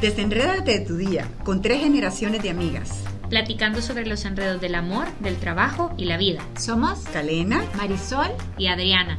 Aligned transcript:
Desenrédate 0.00 0.80
de 0.80 0.84
tu 0.84 0.98
día 0.98 1.26
con 1.42 1.62
tres 1.62 1.80
generaciones 1.80 2.42
de 2.42 2.50
amigas. 2.50 3.02
Platicando 3.30 3.80
sobre 3.80 4.04
los 4.04 4.26
enredos 4.26 4.60
del 4.60 4.74
amor, 4.74 5.06
del 5.20 5.36
trabajo 5.36 5.94
y 5.96 6.04
la 6.04 6.18
vida. 6.18 6.42
Somos 6.58 6.98
Calena, 7.14 7.64
Marisol 7.78 8.28
y 8.58 8.66
Adriana. 8.66 9.18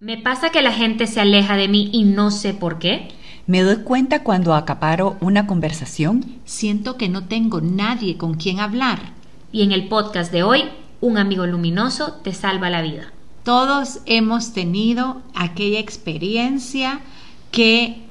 Me 0.00 0.18
pasa 0.18 0.50
que 0.50 0.60
la 0.60 0.72
gente 0.72 1.06
se 1.06 1.20
aleja 1.20 1.56
de 1.56 1.68
mí 1.68 1.88
y 1.92 2.02
no 2.02 2.32
sé 2.32 2.52
por 2.52 2.80
qué. 2.80 3.10
Me 3.46 3.62
doy 3.62 3.84
cuenta 3.84 4.24
cuando 4.24 4.54
acaparo 4.54 5.16
una 5.20 5.46
conversación. 5.46 6.40
Siento 6.44 6.96
que 6.96 7.08
no 7.08 7.28
tengo 7.28 7.60
nadie 7.60 8.16
con 8.16 8.34
quien 8.34 8.58
hablar. 8.58 8.98
Y 9.52 9.62
en 9.62 9.70
el 9.70 9.86
podcast 9.86 10.32
de 10.32 10.42
hoy, 10.42 10.64
un 11.00 11.18
amigo 11.18 11.46
luminoso 11.46 12.12
te 12.22 12.32
salva 12.32 12.70
la 12.70 12.82
vida. 12.82 13.12
Todos 13.44 14.00
hemos 14.06 14.52
tenido 14.52 15.22
aquella 15.34 15.78
experiencia 15.78 17.00
que 17.50 18.02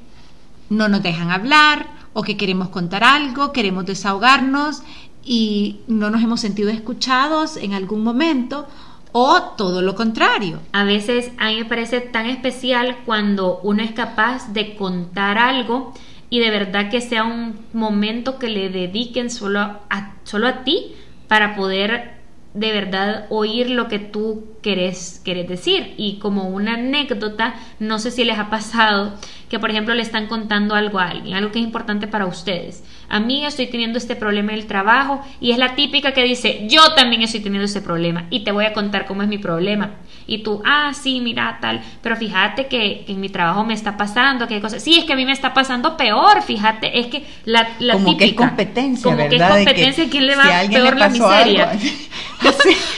no 0.69 0.87
nos 0.87 1.03
dejan 1.03 1.31
hablar 1.31 1.87
o 2.13 2.23
que 2.23 2.37
queremos 2.37 2.69
contar 2.69 3.03
algo, 3.03 3.51
queremos 3.51 3.85
desahogarnos 3.85 4.81
y 5.23 5.81
no 5.87 6.09
nos 6.09 6.23
hemos 6.23 6.39
sentido 6.39 6.69
escuchados 6.69 7.57
en 7.57 7.73
algún 7.73 8.03
momento 8.03 8.67
o 9.11 9.41
todo 9.57 9.81
lo 9.81 9.95
contrario. 9.95 10.59
A 10.71 10.83
veces 10.83 11.31
a 11.37 11.47
mí 11.47 11.57
me 11.57 11.65
parece 11.65 12.01
tan 12.01 12.27
especial 12.27 12.97
cuando 13.05 13.59
uno 13.63 13.81
es 13.81 13.91
capaz 13.91 14.53
de 14.53 14.75
contar 14.75 15.37
algo 15.37 15.93
y 16.29 16.39
de 16.39 16.49
verdad 16.49 16.89
que 16.89 17.01
sea 17.01 17.23
un 17.23 17.57
momento 17.73 18.39
que 18.39 18.49
le 18.49 18.69
dediquen 18.69 19.29
solo 19.29 19.59
a, 19.59 20.15
solo 20.23 20.47
a 20.47 20.63
ti 20.63 20.93
para 21.27 21.55
poder 21.55 22.14
de 22.55 22.71
verdad 22.71 23.25
oír 23.29 23.69
lo 23.69 23.87
que 23.87 23.99
tú 23.99 24.45
querés, 24.65 25.21
querés 25.23 25.47
decir. 25.47 25.93
Y 25.95 26.17
como 26.17 26.49
una 26.49 26.73
anécdota, 26.73 27.53
no 27.79 27.99
sé 27.99 28.09
si 28.09 28.23
les 28.23 28.39
ha 28.39 28.49
pasado 28.49 29.13
que, 29.47 29.59
por 29.59 29.69
ejemplo, 29.69 29.93
le 29.93 30.01
están 30.01 30.25
contando 30.25 30.73
algo 30.73 30.97
a 30.97 31.09
alguien, 31.09 31.35
algo 31.37 31.51
que 31.51 31.59
es 31.59 31.65
importante 31.65 32.07
para 32.07 32.25
ustedes. 32.25 32.83
A 33.07 33.19
mí 33.19 33.45
estoy 33.45 33.67
teniendo 33.67 33.99
este 33.99 34.15
problema 34.15 34.53
en 34.53 34.57
el 34.57 34.65
trabajo 34.65 35.21
y 35.39 35.51
es 35.51 35.59
la 35.59 35.75
típica 35.75 36.13
que 36.13 36.23
dice, 36.23 36.65
yo 36.67 36.95
también 36.95 37.21
estoy 37.21 37.41
teniendo 37.41 37.65
este 37.65 37.79
problema 37.79 38.25
y 38.31 38.43
te 38.43 38.51
voy 38.51 38.65
a 38.65 38.73
contar 38.73 39.05
cómo 39.05 39.21
es 39.21 39.27
mi 39.27 39.37
problema. 39.37 39.91
Y 40.25 40.39
tú, 40.39 40.63
ah, 40.65 40.91
sí, 40.95 41.21
mira, 41.21 41.59
tal, 41.61 41.81
pero 42.01 42.15
fíjate 42.15 42.65
que, 42.65 43.05
en 43.07 43.21
mi 43.21 43.29
trabajo 43.29 43.63
me 43.63 43.75
está 43.75 43.95
pasando, 43.95 44.47
que 44.47 44.59
cosas. 44.59 44.81
Sí, 44.81 44.97
es 44.97 45.05
que 45.05 45.13
a 45.13 45.15
mí 45.15 45.25
me 45.25 45.31
está 45.31 45.53
pasando 45.53 45.95
peor, 45.95 46.41
fíjate, 46.41 46.99
es 46.99 47.07
que 47.07 47.23
la, 47.45 47.69
la 47.77 47.93
como 47.93 48.17
típica. 48.17 48.25
que 48.25 48.31
es 48.31 48.35
competencia, 48.35 49.03
como 49.03 49.17
que 49.17 49.23
es 49.25 49.29
¿verdad? 49.29 49.55
Competencia, 49.57 50.03
que 50.05 50.09
¿quién 50.09 50.25
le 50.25 50.33
si 50.33 50.39
va 50.39 50.59
a 50.59 50.67
peor 50.67 50.93
le 50.95 50.99
la 50.99 51.09
miseria? 51.09 51.71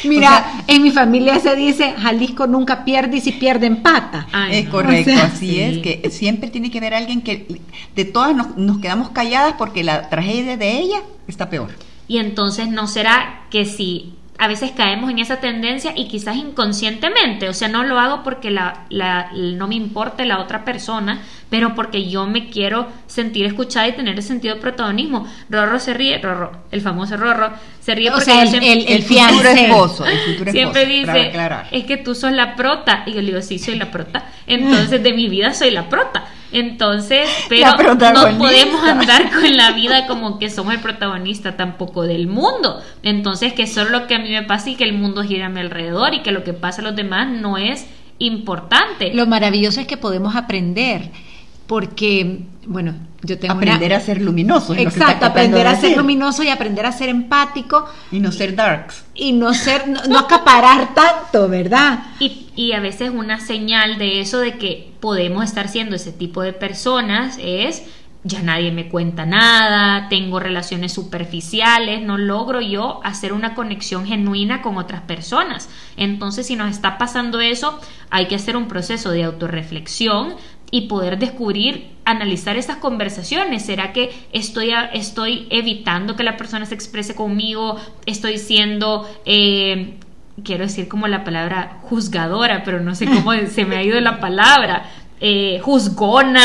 Mira, 0.06 0.30
O 0.38 0.40
sea, 0.40 0.64
en 0.68 0.84
mi 0.84 0.92
familia 0.92 1.40
se 1.40 1.56
dice 1.58 1.94
Jalisco 1.98 2.48
nunca 2.48 2.86
pierde 2.86 3.18
y 3.18 3.22
si 3.22 3.34
pierde 3.34 3.68
empata. 3.68 4.28
Ay, 4.32 4.60
es 4.60 4.66
no. 4.66 4.72
correcto, 4.72 5.12
O 5.12 5.14
sea, 5.16 5.26
así 5.26 5.50
sí. 5.50 5.60
es, 5.60 5.78
que 5.80 6.10
siempre 6.10 6.50
tiene 6.50 6.72
que 6.72 6.78
haber 6.78 6.94
alguien 6.94 7.22
que 7.22 7.62
de 7.96 8.06
todas 8.06 8.36
nos, 8.36 8.58
nos 8.58 8.80
quedamos 8.80 9.10
calladas 9.10 9.56
porque 9.58 9.84
la 9.84 10.10
tragedia 10.10 10.58
de 10.58 10.78
ella 10.80 11.02
está 11.28 11.50
peor. 11.50 11.70
Y 12.08 12.20
entonces 12.20 12.70
no 12.70 12.88
será 12.88 13.46
que 13.50 13.66
si 13.66 14.14
a 14.40 14.48
veces 14.48 14.72
caemos 14.72 15.10
en 15.10 15.20
esa 15.20 15.38
tendencia 15.40 15.94
y 15.96 16.08
quizás 16.08 16.36
inconscientemente, 16.36 17.50
o 17.50 17.54
sea, 17.54 17.68
no 17.70 17.84
lo 17.84 18.00
hago 18.00 18.24
porque 18.24 18.52
la, 18.52 18.86
la- 18.90 19.32
no 19.34 19.68
me 19.68 19.76
importe 19.76 20.26
la 20.26 20.40
otra 20.40 20.64
persona, 20.64 21.22
pero 21.50 21.74
porque 21.76 22.08
yo 22.10 22.28
me 22.28 22.50
quiero 22.50 22.88
sentir 23.08 23.46
escuchada 23.46 23.88
y 23.88 23.94
tener 23.94 24.20
ese 24.20 24.28
sentido 24.28 24.56
de 24.56 24.62
protagonismo. 24.62 25.26
Rorro 25.50 25.80
se 25.80 25.94
ríe, 25.94 26.20
Rorro, 26.20 26.52
el 26.72 26.82
famoso 26.82 27.18
Rorro, 27.18 27.52
se 27.82 27.96
ríe 27.96 28.10
O 28.10 28.14
porque 28.14 28.26
sea, 28.26 28.42
el- 28.44 28.50
siempre- 28.50 28.74
el- 28.74 28.88
El, 28.88 29.04
fiancé. 29.04 29.34
futuro 29.36 29.50
esposo, 29.50 30.06
el 30.06 30.20
futuro 30.20 30.52
siempre 30.52 30.82
esposo, 30.84 31.14
dice, 31.18 31.32
es 31.72 31.84
que 31.86 31.98
tú 31.98 32.14
sos 32.14 32.32
la 32.32 32.56
prota. 32.56 33.04
Y 33.08 33.14
yo 33.14 33.22
le 33.22 33.28
digo, 33.28 33.42
sí, 33.42 33.58
soy 33.58 33.76
la 33.76 33.90
prota. 33.90 34.26
Entonces, 34.46 35.02
de 35.02 35.14
mi 35.14 35.30
vida 35.30 35.54
soy 35.54 35.72
la 35.72 35.90
prota. 35.90 36.26
Entonces, 36.52 37.28
pero 37.50 37.76
no 37.96 38.38
podemos 38.38 38.84
andar 38.84 39.32
con 39.32 39.56
la 39.56 39.72
vida 39.72 40.08
como 40.08 40.40
que 40.40 40.50
somos 40.50 40.74
el 40.74 40.80
protagonista 40.80 41.58
tampoco 41.58 42.04
del 42.04 42.28
mundo. 42.28 42.82
Entonces, 43.04 43.54
que 43.54 43.68
solo 43.68 43.90
lo 43.92 44.08
que 44.08 44.16
a 44.16 44.20
mí 44.20 44.30
me 44.30 44.44
pasa 44.44 44.70
y 44.70 44.76
que 44.76 44.84
el 44.84 44.94
mundo 44.94 45.24
gira 45.24 45.48
a 45.48 45.50
mi 45.50 45.60
alrededor 45.60 46.14
y 46.14 46.22
que 46.22 46.32
lo 46.32 46.44
que 46.44 46.54
pasa 46.54 46.82
a 46.82 46.86
los 46.86 46.96
demás 46.96 47.28
no 47.30 47.58
es 47.58 47.88
importante. 48.20 49.14
Lo 49.14 49.28
maravilloso 49.28 49.80
es 49.80 49.88
que 49.88 49.98
podemos 49.98 50.36
aprender 50.36 51.12
porque, 51.68 52.42
bueno, 52.66 52.96
yo 53.24 53.40
tengo 53.40 53.56
una- 53.56 53.64
aprender 53.74 53.94
a 53.94 54.00
ser 54.00 54.22
luminoso. 54.22 54.76
Exacto, 54.76 55.26
aprender 55.26 55.64
de 55.64 55.68
a 55.70 55.74
ser 55.74 55.82
decir. 55.82 55.98
luminoso 55.98 56.44
y 56.44 56.50
aprender 56.50 56.86
a 56.86 56.92
ser 56.92 57.10
empático 57.10 57.86
Y 58.12 58.20
no 58.20 58.32
ser 58.32 58.56
darks. 58.56 59.06
y 59.16 59.34
no 59.34 59.54
ser, 59.54 59.88
no, 59.88 60.04
no 60.06 60.20
acaparar 60.20 60.94
tanto, 60.94 61.50
¿verdad? 61.50 62.00
Y, 62.20 62.48
y 62.56 62.74
a 62.74 62.80
veces 62.80 63.10
una 63.14 63.40
señal 63.40 63.98
de 63.98 64.22
eso, 64.22 64.40
de 64.40 64.58
que 64.58 64.92
podemos 65.00 65.44
estar 65.44 65.68
siendo 65.68 65.96
ese 65.96 66.12
tipo 66.12 66.42
de 66.42 66.54
personas, 66.54 67.38
es 67.42 67.84
ya 68.24 68.42
nadie 68.42 68.72
me 68.74 68.90
cuenta 68.90 69.26
nada, 69.26 70.10
tengo 70.10 70.40
relaciones 70.42 70.92
superficiales, 70.92 72.02
no 72.02 72.18
logro 72.18 72.60
yo 72.60 73.00
hacer 73.06 73.32
una 73.32 73.56
conexión 73.56 74.06
genuina 74.06 74.62
con 74.62 74.78
otras 74.78 75.02
personas. 75.02 75.70
Entonces, 75.96 76.46
si 76.48 76.58
nos 76.58 76.70
está 76.72 76.98
pasando 76.98 77.40
eso, 77.40 77.80
hay 78.10 78.26
que 78.28 78.36
hacer 78.36 78.58
un 78.58 78.68
proceso 78.68 79.12
de 79.12 79.24
autorreflexión 79.24 80.36
y 80.70 80.88
poder 80.88 81.18
descubrir, 81.18 81.90
analizar 82.06 82.58
esas 82.58 82.78
conversaciones. 82.78 83.66
¿Será 83.66 83.94
que 83.94 84.12
estoy, 84.34 84.72
estoy 84.94 85.48
evitando 85.50 86.16
que 86.16 86.24
la 86.24 86.38
persona 86.38 86.66
se 86.66 86.76
exprese 86.76 87.16
conmigo? 87.16 87.78
¿Estoy 88.06 88.38
siendo... 88.38 89.10
eh, 89.26 89.98
quiero 90.44 90.66
decir 90.66 90.88
como 90.88 91.08
la 91.08 91.24
palabra 91.24 91.80
juzgadora, 91.84 92.64
pero 92.64 92.80
no 92.80 92.96
sé 92.96 93.06
cómo 93.06 93.34
se 93.50 93.66
me 93.66 93.78
ha 93.78 93.84
ido 93.84 94.00
la 94.00 94.20
palabra, 94.20 94.86
eh, 95.20 95.60
juzgona. 95.64 96.44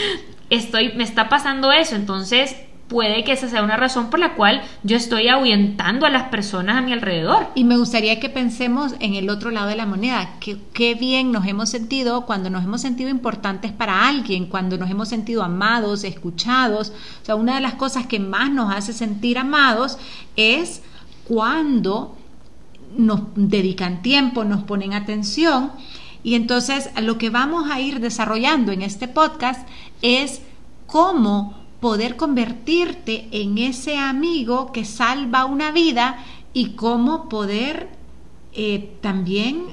Estoy, 0.50 0.92
me 0.94 1.04
está 1.04 1.28
pasando 1.28 1.72
eso, 1.72 1.96
entonces 1.96 2.56
puede 2.92 3.24
que 3.24 3.32
esa 3.32 3.48
sea 3.48 3.62
una 3.62 3.78
razón 3.78 4.10
por 4.10 4.20
la 4.20 4.34
cual 4.34 4.60
yo 4.82 4.98
estoy 4.98 5.28
ahuyentando 5.28 6.04
a 6.04 6.10
las 6.10 6.24
personas 6.24 6.76
a 6.76 6.82
mi 6.82 6.92
alrededor. 6.92 7.46
Y 7.54 7.64
me 7.64 7.78
gustaría 7.78 8.20
que 8.20 8.28
pensemos 8.28 8.94
en 9.00 9.14
el 9.14 9.30
otro 9.30 9.50
lado 9.50 9.68
de 9.68 9.76
la 9.76 9.86
moneda, 9.86 10.34
que 10.40 10.58
qué 10.74 10.94
bien 10.94 11.32
nos 11.32 11.46
hemos 11.46 11.70
sentido 11.70 12.26
cuando 12.26 12.50
nos 12.50 12.64
hemos 12.64 12.82
sentido 12.82 13.08
importantes 13.08 13.72
para 13.72 14.06
alguien, 14.06 14.44
cuando 14.44 14.76
nos 14.76 14.90
hemos 14.90 15.08
sentido 15.08 15.42
amados, 15.42 16.04
escuchados. 16.04 16.92
O 17.22 17.24
sea, 17.24 17.34
una 17.34 17.54
de 17.54 17.62
las 17.62 17.74
cosas 17.74 18.06
que 18.06 18.20
más 18.20 18.52
nos 18.52 18.70
hace 18.70 18.92
sentir 18.92 19.38
amados 19.38 19.96
es 20.36 20.82
cuando 21.26 22.18
nos 22.94 23.22
dedican 23.36 24.02
tiempo, 24.02 24.44
nos 24.44 24.64
ponen 24.64 24.92
atención. 24.92 25.72
Y 26.22 26.34
entonces 26.34 26.90
lo 27.00 27.16
que 27.16 27.30
vamos 27.30 27.70
a 27.70 27.80
ir 27.80 28.00
desarrollando 28.00 28.70
en 28.70 28.82
este 28.82 29.08
podcast 29.08 29.66
es 30.02 30.42
cómo 30.86 31.61
poder 31.82 32.14
convertirte 32.14 33.26
en 33.32 33.58
ese 33.58 33.98
amigo 33.98 34.70
que 34.70 34.84
salva 34.84 35.46
una 35.46 35.72
vida 35.72 36.24
y 36.52 36.74
cómo 36.74 37.28
poder 37.28 37.88
eh, 38.52 38.94
también 39.00 39.64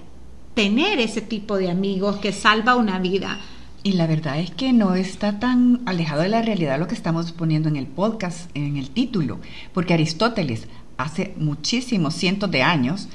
tener 0.56 1.00
ese 1.00 1.22
tipo 1.22 1.58
de 1.58 1.70
amigos 1.70 2.18
que 2.18 2.34
salva 2.34 2.76
una 2.76 2.98
vida. 2.98 3.38
Y 3.84 3.92
la 3.92 4.08
verdad 4.08 4.40
es 4.40 4.50
que 4.50 4.74
no 4.74 4.96
está 4.96 5.40
tan 5.40 5.82
alejado 5.86 6.24
de 6.24 6.30
la 6.30 6.42
realidad 6.42 6.80
lo 6.80 6.88
que 6.88 6.96
estamos 6.96 7.32
poniendo 7.32 7.70
en 7.70 7.76
el 7.76 7.86
podcast, 7.86 8.50
en 8.56 8.76
el 8.78 8.90
título, 8.90 9.38
porque 9.72 9.94
Aristóteles 9.94 10.68
hace 10.98 11.36
muchísimos 11.38 12.16
cientos 12.16 12.50
de 12.50 12.64
años 12.64 13.08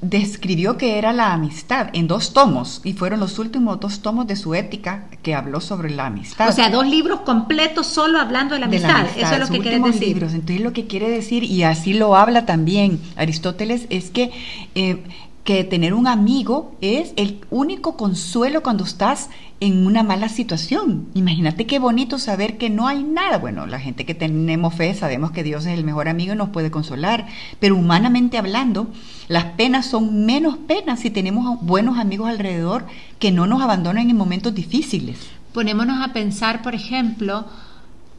describió 0.00 0.76
que 0.78 0.96
era 0.98 1.12
la 1.12 1.32
amistad 1.32 1.88
en 1.92 2.06
dos 2.06 2.32
tomos 2.32 2.80
y 2.84 2.92
fueron 2.92 3.18
los 3.18 3.38
últimos 3.40 3.80
dos 3.80 4.00
tomos 4.00 4.26
de 4.28 4.36
su 4.36 4.54
ética 4.54 5.06
que 5.22 5.34
habló 5.34 5.60
sobre 5.60 5.90
la 5.90 6.06
amistad. 6.06 6.48
O 6.48 6.52
sea, 6.52 6.70
dos 6.70 6.86
libros 6.86 7.20
completos 7.20 7.86
solo 7.88 8.20
hablando 8.20 8.54
de 8.54 8.60
la 8.60 8.68
de 8.68 8.76
amistad. 8.76 8.92
la 8.92 9.00
amistad, 9.00 9.22
Eso 9.22 9.32
es 9.34 9.40
lo 9.40 9.46
sus 9.46 9.54
que 9.56 9.62
últimos 9.62 9.92
decir. 9.92 10.08
libros. 10.08 10.34
Entonces 10.34 10.60
lo 10.60 10.72
que 10.72 10.86
quiere 10.86 11.10
decir, 11.10 11.42
y 11.42 11.64
así 11.64 11.94
lo 11.94 12.14
habla 12.16 12.46
también 12.46 13.00
Aristóteles, 13.16 13.86
es 13.90 14.10
que, 14.10 14.30
eh, 14.76 15.02
que 15.46 15.62
tener 15.62 15.94
un 15.94 16.08
amigo 16.08 16.76
es 16.80 17.14
el 17.16 17.40
único 17.50 17.96
consuelo 17.96 18.64
cuando 18.64 18.82
estás 18.82 19.30
en 19.60 19.86
una 19.86 20.02
mala 20.02 20.28
situación. 20.28 21.06
Imagínate 21.14 21.66
qué 21.66 21.78
bonito 21.78 22.18
saber 22.18 22.58
que 22.58 22.68
no 22.68 22.88
hay 22.88 23.04
nada. 23.04 23.38
Bueno, 23.38 23.64
la 23.64 23.78
gente 23.78 24.04
que 24.04 24.14
tenemos 24.14 24.74
fe 24.74 24.92
sabemos 24.92 25.30
que 25.30 25.44
Dios 25.44 25.64
es 25.64 25.78
el 25.78 25.84
mejor 25.84 26.08
amigo 26.08 26.34
y 26.34 26.36
nos 26.36 26.48
puede 26.48 26.72
consolar, 26.72 27.28
pero 27.60 27.76
humanamente 27.76 28.38
hablando, 28.38 28.88
las 29.28 29.44
penas 29.44 29.86
son 29.86 30.26
menos 30.26 30.58
penas 30.58 30.98
si 30.98 31.10
tenemos 31.10 31.62
buenos 31.62 31.96
amigos 31.96 32.28
alrededor 32.28 32.84
que 33.20 33.30
no 33.30 33.46
nos 33.46 33.62
abandonan 33.62 34.10
en 34.10 34.16
momentos 34.16 34.52
difíciles. 34.52 35.16
Ponémonos 35.54 36.04
a 36.04 36.12
pensar, 36.12 36.60
por 36.60 36.74
ejemplo, 36.74 37.46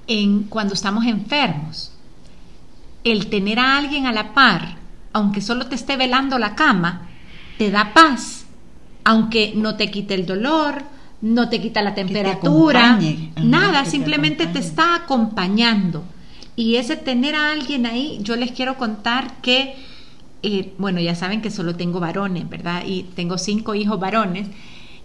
en 0.08 0.44
cuando 0.44 0.74
estamos 0.74 1.06
enfermos. 1.06 1.92
El 3.04 3.28
tener 3.28 3.60
a 3.60 3.78
alguien 3.78 4.06
a 4.06 4.14
la 4.14 4.34
par, 4.34 4.78
aunque 5.12 5.42
solo 5.42 5.68
te 5.68 5.76
esté 5.76 5.98
velando 5.98 6.40
la 6.40 6.56
cama, 6.56 7.07
te 7.58 7.72
da 7.72 7.94
paz, 7.94 8.46
aunque 9.04 9.54
no 9.56 9.76
te 9.76 9.90
quite 9.92 10.14
el 10.14 10.26
dolor, 10.26 10.84
no 11.22 11.50
te 11.50 11.62
quita 11.62 11.82
la 11.82 11.96
te 11.96 12.04
temperatura. 12.04 12.96
Ajá, 12.96 13.02
nada, 13.44 13.84
te 13.84 13.90
simplemente 13.92 14.46
te 14.46 14.60
acompañe. 14.60 14.68
está 14.68 14.96
acompañando. 14.96 16.04
Y 16.56 16.76
ese 16.76 16.96
tener 16.96 17.36
a 17.36 17.52
alguien 17.52 17.86
ahí, 17.86 18.20
yo 18.22 18.36
les 18.36 18.52
quiero 18.52 18.78
contar 18.78 19.42
que 19.42 19.76
eh, 20.44 20.74
bueno, 20.78 21.00
ya 21.00 21.16
saben 21.16 21.42
que 21.42 21.52
solo 21.52 21.76
tengo 21.76 22.00
varones, 22.00 22.48
¿verdad? 22.50 22.84
Y 22.86 23.04
tengo 23.16 23.38
cinco 23.38 23.76
hijos 23.76 24.00
varones. 24.00 24.48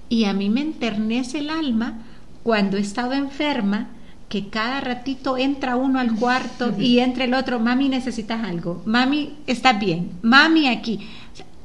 Y 0.09 0.25
a 0.25 0.35
mí 0.35 0.51
me 0.51 0.61
enternece 0.61 1.39
el 1.39 1.51
alma 1.51 2.03
cuando 2.43 2.77
he 2.77 2.81
estado 2.81 3.13
enferma, 3.13 3.89
que 4.29 4.49
cada 4.49 4.81
ratito 4.81 5.37
entra 5.37 5.77
uno 5.77 5.99
al 5.99 6.15
cuarto 6.15 6.75
y 6.79 6.99
entra 7.01 7.25
el 7.25 7.35
otro, 7.35 7.61
mami, 7.61 7.89
necesitas 7.89 8.45
algo, 8.45 8.83
mami, 8.87 9.35
estás 9.47 9.79
bien, 9.79 10.11
mami 10.23 10.69
aquí. 10.69 11.01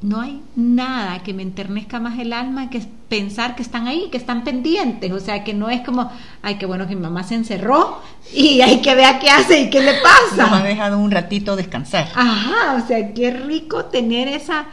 No 0.00 0.20
hay 0.20 0.40
nada 0.54 1.22
que 1.22 1.34
me 1.34 1.42
enternezca 1.42 1.98
más 1.98 2.18
el 2.18 2.32
alma 2.32 2.70
que 2.70 2.80
pensar 3.08 3.56
que 3.56 3.62
están 3.62 3.88
ahí, 3.88 4.08
que 4.10 4.16
están 4.16 4.44
pendientes, 4.44 5.10
o 5.10 5.18
sea, 5.18 5.42
que 5.42 5.54
no 5.54 5.70
es 5.70 5.80
como, 5.80 6.10
ay, 6.42 6.56
qué 6.56 6.66
bueno 6.66 6.86
que 6.86 6.94
mi 6.94 7.02
mamá 7.02 7.24
se 7.24 7.34
encerró 7.34 8.00
y 8.32 8.60
hay 8.60 8.80
que 8.80 8.94
ver 8.94 9.18
qué 9.18 9.28
hace 9.28 9.62
y 9.62 9.70
qué 9.70 9.80
le 9.80 9.94
pasa. 9.94 10.50
Nos 10.50 10.60
ha 10.60 10.62
dejado 10.62 10.98
un 10.98 11.10
ratito 11.10 11.56
descansar. 11.56 12.08
Ajá, 12.14 12.80
o 12.82 12.86
sea, 12.86 13.12
qué 13.12 13.32
rico 13.32 13.86
tener 13.86 14.28
esa, 14.28 14.66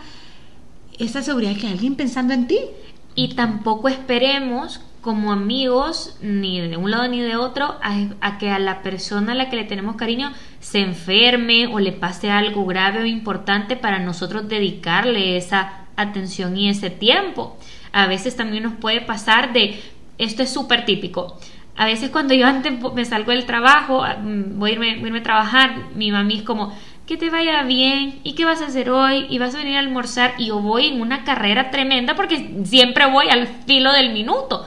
esa 1.00 1.24
seguridad 1.24 1.56
que 1.56 1.68
hay 1.68 1.74
alguien 1.74 1.96
pensando 1.96 2.34
en 2.34 2.48
ti. 2.48 2.60
Y 3.18 3.34
tampoco 3.36 3.88
esperemos 3.88 4.82
como 5.06 5.32
amigos, 5.32 6.18
ni 6.20 6.60
de 6.60 6.78
un 6.78 6.90
lado 6.90 7.08
ni 7.08 7.22
de 7.22 7.36
otro, 7.36 7.76
a, 7.80 8.38
que 8.40 8.50
a 8.50 8.58
la 8.58 8.82
persona 8.82 9.34
a 9.34 9.36
la 9.36 9.52
que 9.52 9.56
le 9.56 9.64
tenemos 9.64 9.98
cariño 9.98 10.34
se 10.60 10.80
enferme 10.80 11.68
o 11.68 11.80
le 11.80 11.92
pase 11.92 12.32
algo 12.32 12.66
grave 12.66 13.04
o 13.04 13.06
importante 13.06 13.76
para 13.76 14.00
nosotros 14.00 14.50
dedicarle 14.50 15.38
esa 15.38 15.86
atención 15.96 16.58
y 16.58 16.70
ese 16.70 16.90
tiempo. 16.90 17.56
A 17.92 18.08
veces 18.08 18.36
también 18.36 18.64
nos 18.64 18.74
puede 18.74 19.00
pasar 19.00 19.54
de, 19.54 19.80
esto 20.18 20.42
es 20.42 20.52
súper 20.52 20.86
típico, 20.86 21.38
a 21.78 21.86
veces 21.86 22.10
cuando 22.10 22.34
yo 22.34 22.48
antes 22.48 22.74
me 22.96 23.06
salgo 23.06 23.32
del 23.32 23.46
trabajo, 23.46 24.04
mm, 24.04 24.58
voy 24.58 24.72
a, 24.72 24.74
irme, 24.74 24.96
voy 24.96 25.04
a 25.04 25.08
irme 25.08 25.20
a 25.20 25.24
trabajar, 25.24 25.76
mi 25.94 26.12
mami 26.12 26.38
es 26.38 26.44
como, 26.44 26.74
que 27.06 27.18
te 27.18 27.30
vaya 27.30 27.62
bien 27.62 28.22
y 28.24 28.34
qué 28.34 28.44
vas 28.46 28.64
a 28.64 28.66
hacer 28.66 28.90
hoy 28.90 29.28
y 29.30 29.38
vas 29.38 29.54
a 29.54 29.60
venir 29.60 29.76
a 29.76 29.82
almorzar 29.82 30.34
y 30.40 30.48
yo 30.48 30.60
voy 30.62 30.88
en 30.88 31.00
una 31.00 31.24
carrera 31.24 31.70
tremenda 31.70 32.16
porque 32.16 32.64
siempre 32.64 33.06
voy 33.06 33.30
al 33.30 33.46
filo 33.68 33.94
del 33.94 34.12
minuto 34.12 34.66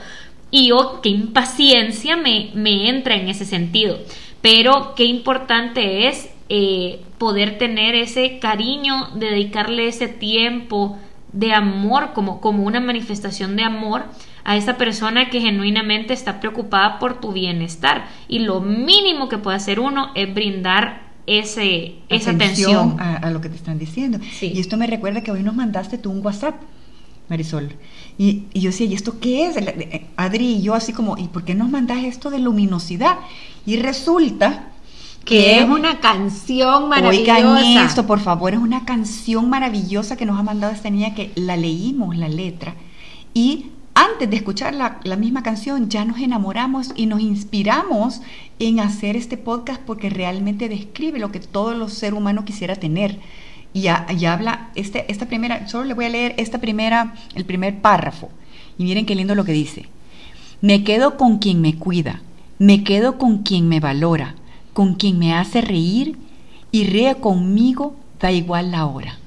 y 0.51 0.67
yo 0.67 0.99
qué 1.01 1.09
impaciencia 1.09 2.17
me, 2.17 2.51
me 2.53 2.89
entra 2.89 3.15
en 3.15 3.29
ese 3.29 3.45
sentido. 3.45 3.97
Pero 4.41 4.93
qué 4.95 5.05
importante 5.05 6.07
es 6.07 6.29
eh, 6.49 7.01
poder 7.17 7.57
tener 7.57 7.95
ese 7.95 8.39
cariño 8.39 9.09
de 9.15 9.27
dedicarle 9.27 9.87
ese 9.87 10.07
tiempo 10.07 10.97
de 11.33 11.53
amor 11.53 12.13
como, 12.13 12.41
como 12.41 12.63
una 12.63 12.79
manifestación 12.79 13.55
de 13.55 13.63
amor 13.63 14.05
a 14.43 14.57
esa 14.57 14.77
persona 14.77 15.29
que 15.29 15.41
genuinamente 15.41 16.13
está 16.13 16.39
preocupada 16.39 16.97
por 16.97 17.19
tu 17.19 17.33
bienestar. 17.33 18.07
Y 18.27 18.39
lo 18.39 18.61
mínimo 18.61 19.29
que 19.29 19.37
puede 19.37 19.57
hacer 19.57 19.79
uno 19.79 20.09
es 20.15 20.33
brindar 20.33 21.09
ese, 21.27 21.97
esa 22.09 22.31
atención, 22.31 22.95
A, 22.99 23.29
lo 23.29 23.41
que 23.41 23.49
te 23.49 23.55
están 23.55 23.77
diciendo. 23.77 24.19
Y 24.41 24.59
esto 24.59 24.77
me 24.77 24.87
recuerda 24.87 25.21
que 25.21 25.31
hoy 25.31 25.43
nos 25.43 25.53
mandaste 25.53 25.99
tú 25.99 26.09
un 26.09 26.25
WhatsApp, 26.25 26.55
Marisol. 27.29 27.73
Y, 28.17 28.43
yo 28.53 28.71
decía, 28.71 28.87
¿y 28.87 28.93
esto 28.93 29.19
qué 29.19 29.45
es? 29.45 29.57
Eh, 29.57 30.07
Adri 30.17 30.55
y 30.55 30.61
yo 30.61 30.73
así 30.73 30.93
como, 30.93 31.17
¿y 31.17 31.27
por 31.27 31.43
qué 31.45 31.55
nos 31.55 31.69
mandas 31.69 32.03
esto 32.03 32.29
de 32.29 32.39
luminosidad? 32.39 33.19
Y 33.65 33.77
resulta 33.77 34.69
que 35.25 35.59
es 35.59 35.69
una 35.69 35.99
canción 35.99 36.89
maravillosa. 36.89 37.37
Oigan 37.37 37.85
esto, 37.85 38.07
por 38.07 38.19
favor, 38.19 38.53
es 38.53 38.59
una 38.59 38.85
canción 38.85 39.49
maravillosa 39.49 40.17
que 40.17 40.25
nos 40.25 40.39
ha 40.39 40.43
mandado 40.43 40.73
esta 40.73 40.89
niña 40.89 41.13
que 41.13 41.31
la 41.35 41.55
leímos, 41.55 42.17
la 42.17 42.29
letra, 42.29 42.73
y 43.33 43.67
antes 43.99 44.29
de 44.29 44.37
escuchar 44.37 44.73
la, 44.73 45.15
misma 45.17 45.43
canción 45.43 45.89
ya 45.89 46.05
nos 46.05 46.19
enamoramos 46.19 46.91
y 46.95 47.05
nos 47.05 47.19
inspiramos 47.19 48.21
en 48.57 48.79
hacer 48.79 49.17
este 49.17 49.35
podcast 49.35 49.81
porque 49.81 50.09
realmente 50.09 50.69
describe 50.69 51.19
lo 51.19 51.33
que 51.33 51.41
todo 51.41 51.73
los 51.73 51.93
ser 51.93 52.13
humano 52.13 52.45
quisiera 52.45 52.75
tener. 52.75 53.19
Y, 53.73 53.87
habla, 53.87 54.69
este, 54.75 55.11
esta 55.11 55.27
primera, 55.27 55.67
solo 55.67 55.85
le 55.85 55.93
voy 55.93 56.05
a 56.05 56.09
leer 56.09 56.33
esta 56.37 56.57
primera, 56.57 57.13
el 57.35 57.45
primer 57.45 57.81
párrafo. 57.81 58.29
Y 58.77 58.83
miren 58.83 59.05
qué 59.05 59.15
lindo 59.15 59.35
lo 59.35 59.45
que 59.45 59.51
dice. 59.51 59.87
Me 60.61 60.83
quedo 60.83 61.17
con 61.17 61.37
quien 61.37 61.61
me 61.61 61.75
cuida, 61.75 62.21
me 62.57 62.83
quedo 62.83 63.17
con 63.17 63.43
quien 63.43 63.69
me 63.69 63.79
valora, 63.79 64.35
con 64.73 64.95
quien 64.95 65.19
me 65.19 65.33
hace 65.33 65.61
reír 65.61 66.17
y 66.71 66.85
ríe 66.85 67.15
conmigo, 67.15 67.95
da 68.19 68.31
igual 68.31 68.71
la 68.71 68.85
hora. 68.85 69.19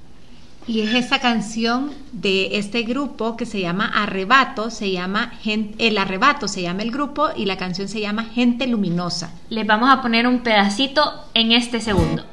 Y 0.67 0.81
es 0.81 0.95
esa 0.95 1.19
canción 1.19 1.91
de 2.13 2.57
este 2.59 2.83
grupo 2.83 3.37
que 3.37 3.47
se 3.47 3.61
llama 3.61 3.87
Arrebato, 3.87 4.71
se 4.71 4.93
llama 4.93 5.33
El 5.45 5.99
Arrebato, 5.99 6.47
se 6.47 6.63
llama 6.63 6.83
el 6.83 6.93
grupo 6.93 7.31
y 7.37 7.47
la 7.47 7.57
canción 7.57 7.89
se 7.89 8.01
llama 8.01 8.27
Gente 8.27 8.69
Luminosa. 8.69 9.35
Les 9.49 9.67
vamos 9.67 9.91
a 9.91 10.01
poner 10.01 10.27
un 10.27 10.41
pedacito 10.41 11.03
en 11.35 11.51
este 11.51 11.81
segundo. 11.81 12.25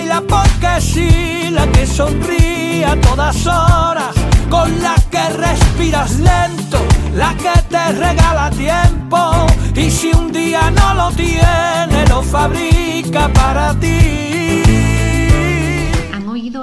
Baila 0.00 0.22
porque 0.22 0.80
sí, 0.80 1.50
la 1.50 1.66
que 1.72 1.86
sonríe 1.86 2.84
a 2.84 2.96
todas 3.00 3.46
horas, 3.46 4.14
con 4.48 4.82
la 4.82 4.94
que 5.10 5.28
respiras 5.30 6.18
lento 6.18 6.78
la 7.14 7.34
que 7.34 7.60
te 7.68 7.92
regala 7.92 8.50
tiempo 8.50 9.46
y 9.74 9.90
si 9.90 10.12
un 10.12 10.32
día 10.32 10.70
no 10.70 10.94
lo 10.94 11.10
tiene, 11.10 12.06
lo 12.08 12.22
fabrica 12.22 13.28
para 13.28 13.74
ti. 13.74 14.79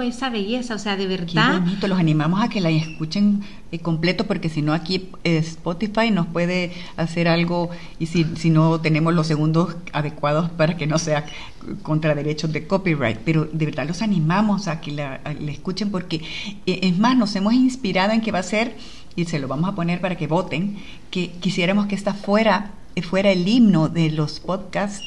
Esa 0.07 0.29
belleza, 0.29 0.75
o 0.75 0.79
sea, 0.79 0.95
de 0.95 1.05
verdad. 1.05 1.53
Qué 1.53 1.59
bonito, 1.59 1.87
los 1.87 1.99
animamos 1.99 2.41
a 2.41 2.47
que 2.47 2.61
la 2.61 2.69
escuchen 2.69 3.43
eh, 3.71 3.79
completo 3.79 4.25
porque 4.25 4.47
si 4.47 4.61
no 4.61 4.73
aquí 4.73 5.09
eh, 5.25 5.37
Spotify 5.39 6.11
nos 6.11 6.27
puede 6.27 6.71
hacer 6.95 7.27
algo 7.27 7.69
y 7.99 8.05
si, 8.05 8.25
si 8.37 8.49
no 8.49 8.79
tenemos 8.79 9.13
los 9.13 9.27
segundos 9.27 9.75
adecuados 9.91 10.49
para 10.49 10.77
que 10.77 10.87
no 10.87 10.97
sea 10.97 11.25
contra 11.83 12.15
derechos 12.15 12.53
de 12.53 12.65
copyright, 12.65 13.17
pero 13.25 13.45
de 13.51 13.65
verdad 13.65 13.85
los 13.85 14.01
animamos 14.01 14.69
a 14.69 14.79
que 14.79 14.91
la, 14.91 15.19
escuchen 15.47 15.91
porque 15.91 16.21
eh, 16.65 16.79
es 16.83 16.97
más, 16.97 17.17
nos 17.17 17.35
hemos 17.35 17.53
inspirado 17.53 18.13
en 18.13 18.21
que 18.21 18.31
va 18.31 18.39
a 18.39 18.43
ser 18.43 18.77
y 19.17 19.25
se 19.25 19.39
lo 19.39 19.49
vamos 19.49 19.69
a 19.69 19.75
poner 19.75 19.99
para 19.99 20.15
que 20.15 20.27
voten, 20.27 20.77
que 21.11 21.31
quisiéramos 21.31 21.87
que 21.87 21.95
esta 21.95 22.13
fuera, 22.13 22.71
fuera 23.01 23.31
el 23.31 23.47
himno 23.47 23.89
de 23.89 24.11
los 24.11 24.39
podcasts, 24.39 25.05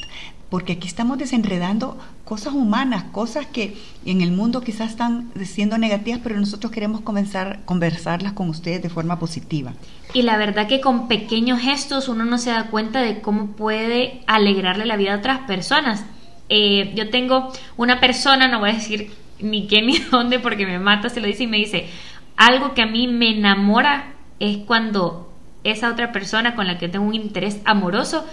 porque 0.51 0.73
aquí 0.73 0.85
estamos 0.85 1.17
desenredando 1.17 1.97
cosas 2.25 2.53
humanas, 2.53 3.05
cosas 3.13 3.45
que 3.45 3.77
en 4.05 4.19
el 4.19 4.33
mundo 4.33 4.59
quizás 4.59 4.89
están 4.89 5.31
siendo 5.45 5.77
negativas, 5.77 6.19
pero 6.21 6.37
nosotros 6.37 6.73
queremos 6.73 6.99
comenzar, 6.99 7.61
conversarlas 7.63 8.33
con 8.33 8.49
ustedes 8.49 8.83
de 8.83 8.89
forma 8.89 9.17
positiva. 9.17 9.73
Y 10.13 10.23
la 10.23 10.35
verdad 10.35 10.67
que 10.67 10.81
con 10.81 11.07
pequeños 11.07 11.61
gestos 11.61 12.09
uno 12.09 12.25
no 12.25 12.37
se 12.37 12.49
da 12.49 12.65
cuenta 12.65 12.99
de 12.99 13.21
cómo 13.21 13.53
puede 13.53 14.23
alegrarle 14.27 14.85
la 14.85 14.97
vida 14.97 15.13
a 15.13 15.19
otras 15.19 15.39
personas. 15.47 16.03
Eh, 16.49 16.91
yo 16.95 17.09
tengo 17.09 17.53
una 17.77 18.01
persona, 18.01 18.49
no 18.49 18.59
voy 18.59 18.71
a 18.71 18.73
decir 18.73 19.09
ni 19.39 19.67
qué 19.67 19.81
ni 19.81 19.99
dónde 20.11 20.39
porque 20.39 20.65
me 20.65 20.79
mata, 20.79 21.07
se 21.07 21.21
lo 21.21 21.27
dice 21.27 21.43
y 21.43 21.47
me 21.47 21.57
dice, 21.57 21.87
algo 22.35 22.73
que 22.73 22.81
a 22.81 22.87
mí 22.87 23.07
me 23.07 23.37
enamora 23.37 24.15
es 24.41 24.57
cuando 24.57 25.31
esa 25.63 25.89
otra 25.89 26.11
persona 26.11 26.55
con 26.55 26.67
la 26.67 26.77
que 26.77 26.89
tengo 26.89 27.05
un 27.05 27.15
interés 27.15 27.61
amoroso 27.63 28.25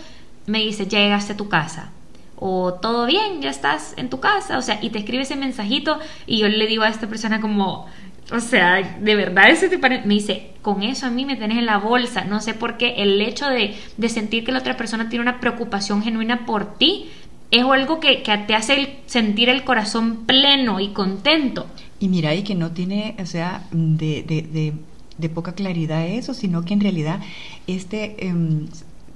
me 0.46 0.58
dice, 0.58 0.88
ya 0.88 0.98
llegaste 0.98 1.34
a 1.34 1.36
tu 1.36 1.48
casa. 1.48 1.92
O 2.40 2.74
todo 2.74 3.06
bien, 3.06 3.42
ya 3.42 3.50
estás 3.50 3.94
en 3.96 4.10
tu 4.10 4.20
casa. 4.20 4.58
O 4.58 4.62
sea, 4.62 4.78
y 4.80 4.90
te 4.90 4.98
escribe 4.98 5.22
ese 5.22 5.36
mensajito 5.36 5.98
y 6.26 6.38
yo 6.38 6.48
le 6.48 6.66
digo 6.66 6.84
a 6.84 6.88
esta 6.88 7.08
persona 7.08 7.40
como, 7.40 7.86
o 8.30 8.40
sea, 8.40 8.98
de 9.00 9.14
verdad 9.14 9.50
ese 9.50 9.68
te 9.68 9.78
Me 9.78 10.14
dice, 10.14 10.50
con 10.62 10.82
eso 10.82 11.06
a 11.06 11.10
mí 11.10 11.24
me 11.24 11.36
tenés 11.36 11.58
en 11.58 11.66
la 11.66 11.78
bolsa. 11.78 12.24
No 12.24 12.40
sé 12.40 12.54
por 12.54 12.76
qué. 12.76 12.94
El 12.98 13.20
hecho 13.20 13.48
de, 13.48 13.74
de 13.96 14.08
sentir 14.08 14.44
que 14.44 14.52
la 14.52 14.60
otra 14.60 14.76
persona 14.76 15.08
tiene 15.08 15.22
una 15.22 15.40
preocupación 15.40 16.02
genuina 16.02 16.46
por 16.46 16.78
ti 16.78 17.10
es 17.50 17.64
algo 17.64 17.98
que, 18.00 18.22
que 18.22 18.36
te 18.38 18.54
hace 18.54 18.98
sentir 19.06 19.48
el 19.48 19.64
corazón 19.64 20.26
pleno 20.26 20.80
y 20.80 20.88
contento. 20.88 21.66
Y 21.98 22.08
mira, 22.08 22.34
y 22.34 22.42
que 22.42 22.54
no 22.54 22.72
tiene, 22.72 23.16
o 23.18 23.26
sea, 23.26 23.66
de, 23.72 24.22
de, 24.22 24.74
de, 25.16 25.28
poca 25.30 25.54
claridad 25.54 26.06
eso, 26.06 26.34
sino 26.34 26.64
que 26.64 26.74
en 26.74 26.80
realidad 26.80 27.20
este 27.66 28.26
eh, 28.26 28.34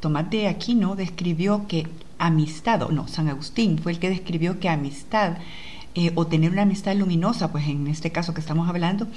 Tomás 0.00 0.30
de 0.30 0.48
Aquino 0.48 0.96
describió 0.96 1.66
que 1.68 1.86
amistad, 2.26 2.82
o 2.82 2.92
no, 2.92 3.08
San 3.08 3.28
Agustín 3.28 3.78
fue 3.78 3.92
el 3.92 3.98
que 3.98 4.08
describió 4.08 4.60
que 4.60 4.68
amistad, 4.68 5.38
eh, 5.94 6.12
o 6.14 6.26
tener 6.26 6.52
una 6.52 6.62
amistad 6.62 6.94
luminosa, 6.94 7.50
pues 7.50 7.66
en 7.66 7.86
este 7.88 8.12
caso 8.12 8.32
que 8.32 8.40
estamos 8.40 8.68
hablando, 8.68 9.08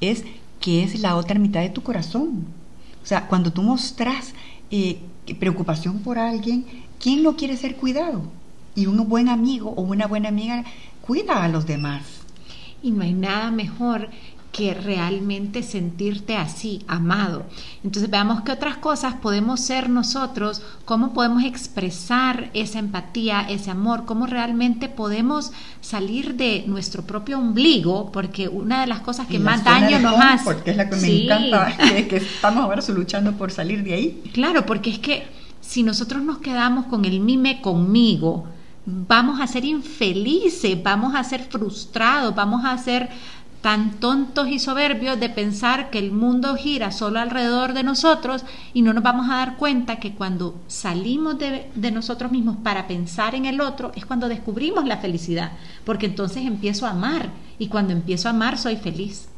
es 0.00 0.24
que 0.60 0.84
es 0.84 1.00
la 1.00 1.16
otra 1.16 1.38
mitad 1.38 1.60
de 1.60 1.70
tu 1.70 1.82
corazón. 1.82 2.46
O 3.02 3.06
sea, 3.06 3.26
cuando 3.26 3.52
tú 3.52 3.62
mostras 3.62 4.32
eh, 4.70 5.00
preocupación 5.40 5.98
por 5.98 6.18
alguien, 6.18 6.64
¿quién 7.00 7.22
no 7.22 7.36
quiere 7.36 7.56
ser 7.56 7.76
cuidado? 7.76 8.22
Y 8.76 8.86
un 8.86 9.08
buen 9.08 9.28
amigo 9.28 9.74
o 9.76 9.82
una 9.82 10.06
buena 10.06 10.28
amiga 10.28 10.64
cuida 11.02 11.42
a 11.42 11.48
los 11.48 11.66
demás. 11.66 12.04
Y 12.80 12.92
no 12.92 13.02
hay 13.02 13.12
nada 13.12 13.50
mejor 13.50 14.08
que 14.52 14.74
realmente 14.74 15.62
sentirte 15.62 16.36
así, 16.36 16.84
amado. 16.86 17.46
Entonces 17.82 18.10
veamos 18.10 18.42
qué 18.42 18.52
otras 18.52 18.76
cosas 18.76 19.14
podemos 19.14 19.60
ser 19.60 19.88
nosotros, 19.88 20.62
cómo 20.84 21.14
podemos 21.14 21.42
expresar 21.44 22.50
esa 22.52 22.78
empatía, 22.78 23.46
ese 23.48 23.70
amor, 23.70 24.04
cómo 24.04 24.26
realmente 24.26 24.90
podemos 24.90 25.52
salir 25.80 26.34
de 26.34 26.64
nuestro 26.66 27.02
propio 27.04 27.38
ombligo, 27.38 28.12
porque 28.12 28.48
una 28.48 28.82
de 28.82 28.88
las 28.88 29.00
cosas 29.00 29.26
que 29.26 29.38
más 29.38 29.64
daño 29.64 29.98
nos 29.98 30.16
hace... 30.20 30.44
Porque 30.44 30.72
es 30.72 30.76
la 30.76 30.90
que 30.90 30.96
me 30.96 31.24
encanta, 31.24 31.76
que, 31.88 32.08
que 32.08 32.16
estamos 32.16 32.62
ahora 32.62 32.82
luchando 32.88 33.32
por 33.32 33.50
salir 33.50 33.82
de 33.82 33.94
ahí. 33.94 34.22
Claro, 34.34 34.66
porque 34.66 34.90
es 34.90 34.98
que 34.98 35.26
si 35.62 35.82
nosotros 35.82 36.22
nos 36.22 36.38
quedamos 36.38 36.86
con 36.86 37.06
el 37.06 37.20
mime 37.20 37.62
conmigo, 37.62 38.44
vamos 38.84 39.40
a 39.40 39.46
ser 39.46 39.64
infelices, 39.64 40.82
vamos 40.82 41.14
a 41.14 41.24
ser 41.24 41.44
frustrados, 41.44 42.34
vamos 42.34 42.64
a 42.64 42.76
ser 42.78 43.08
tan 43.62 43.92
tontos 44.00 44.48
y 44.48 44.58
soberbios 44.58 45.18
de 45.18 45.28
pensar 45.28 45.88
que 45.90 46.00
el 46.00 46.10
mundo 46.10 46.56
gira 46.56 46.90
solo 46.90 47.20
alrededor 47.20 47.72
de 47.72 47.84
nosotros 47.84 48.44
y 48.74 48.82
no 48.82 48.92
nos 48.92 49.04
vamos 49.04 49.30
a 49.30 49.36
dar 49.36 49.56
cuenta 49.56 49.96
que 49.96 50.14
cuando 50.14 50.60
salimos 50.66 51.38
de, 51.38 51.70
nosotros 51.92 52.32
mismos 52.32 52.56
para 52.64 52.88
pensar 52.88 53.36
en 53.36 53.46
el 53.46 53.60
otro 53.60 53.92
es 53.94 54.04
cuando 54.04 54.28
descubrimos 54.28 54.84
la 54.84 54.98
felicidad, 54.98 55.52
porque 55.84 56.06
entonces 56.06 56.44
empiezo 56.44 56.86
a 56.86 56.90
amar 56.90 57.30
y 57.58 57.68
cuando 57.68 57.92
empiezo 57.92 58.28
a 58.28 58.32
amar 58.32 58.58
soy 58.58 58.76
feliz. 58.76 59.28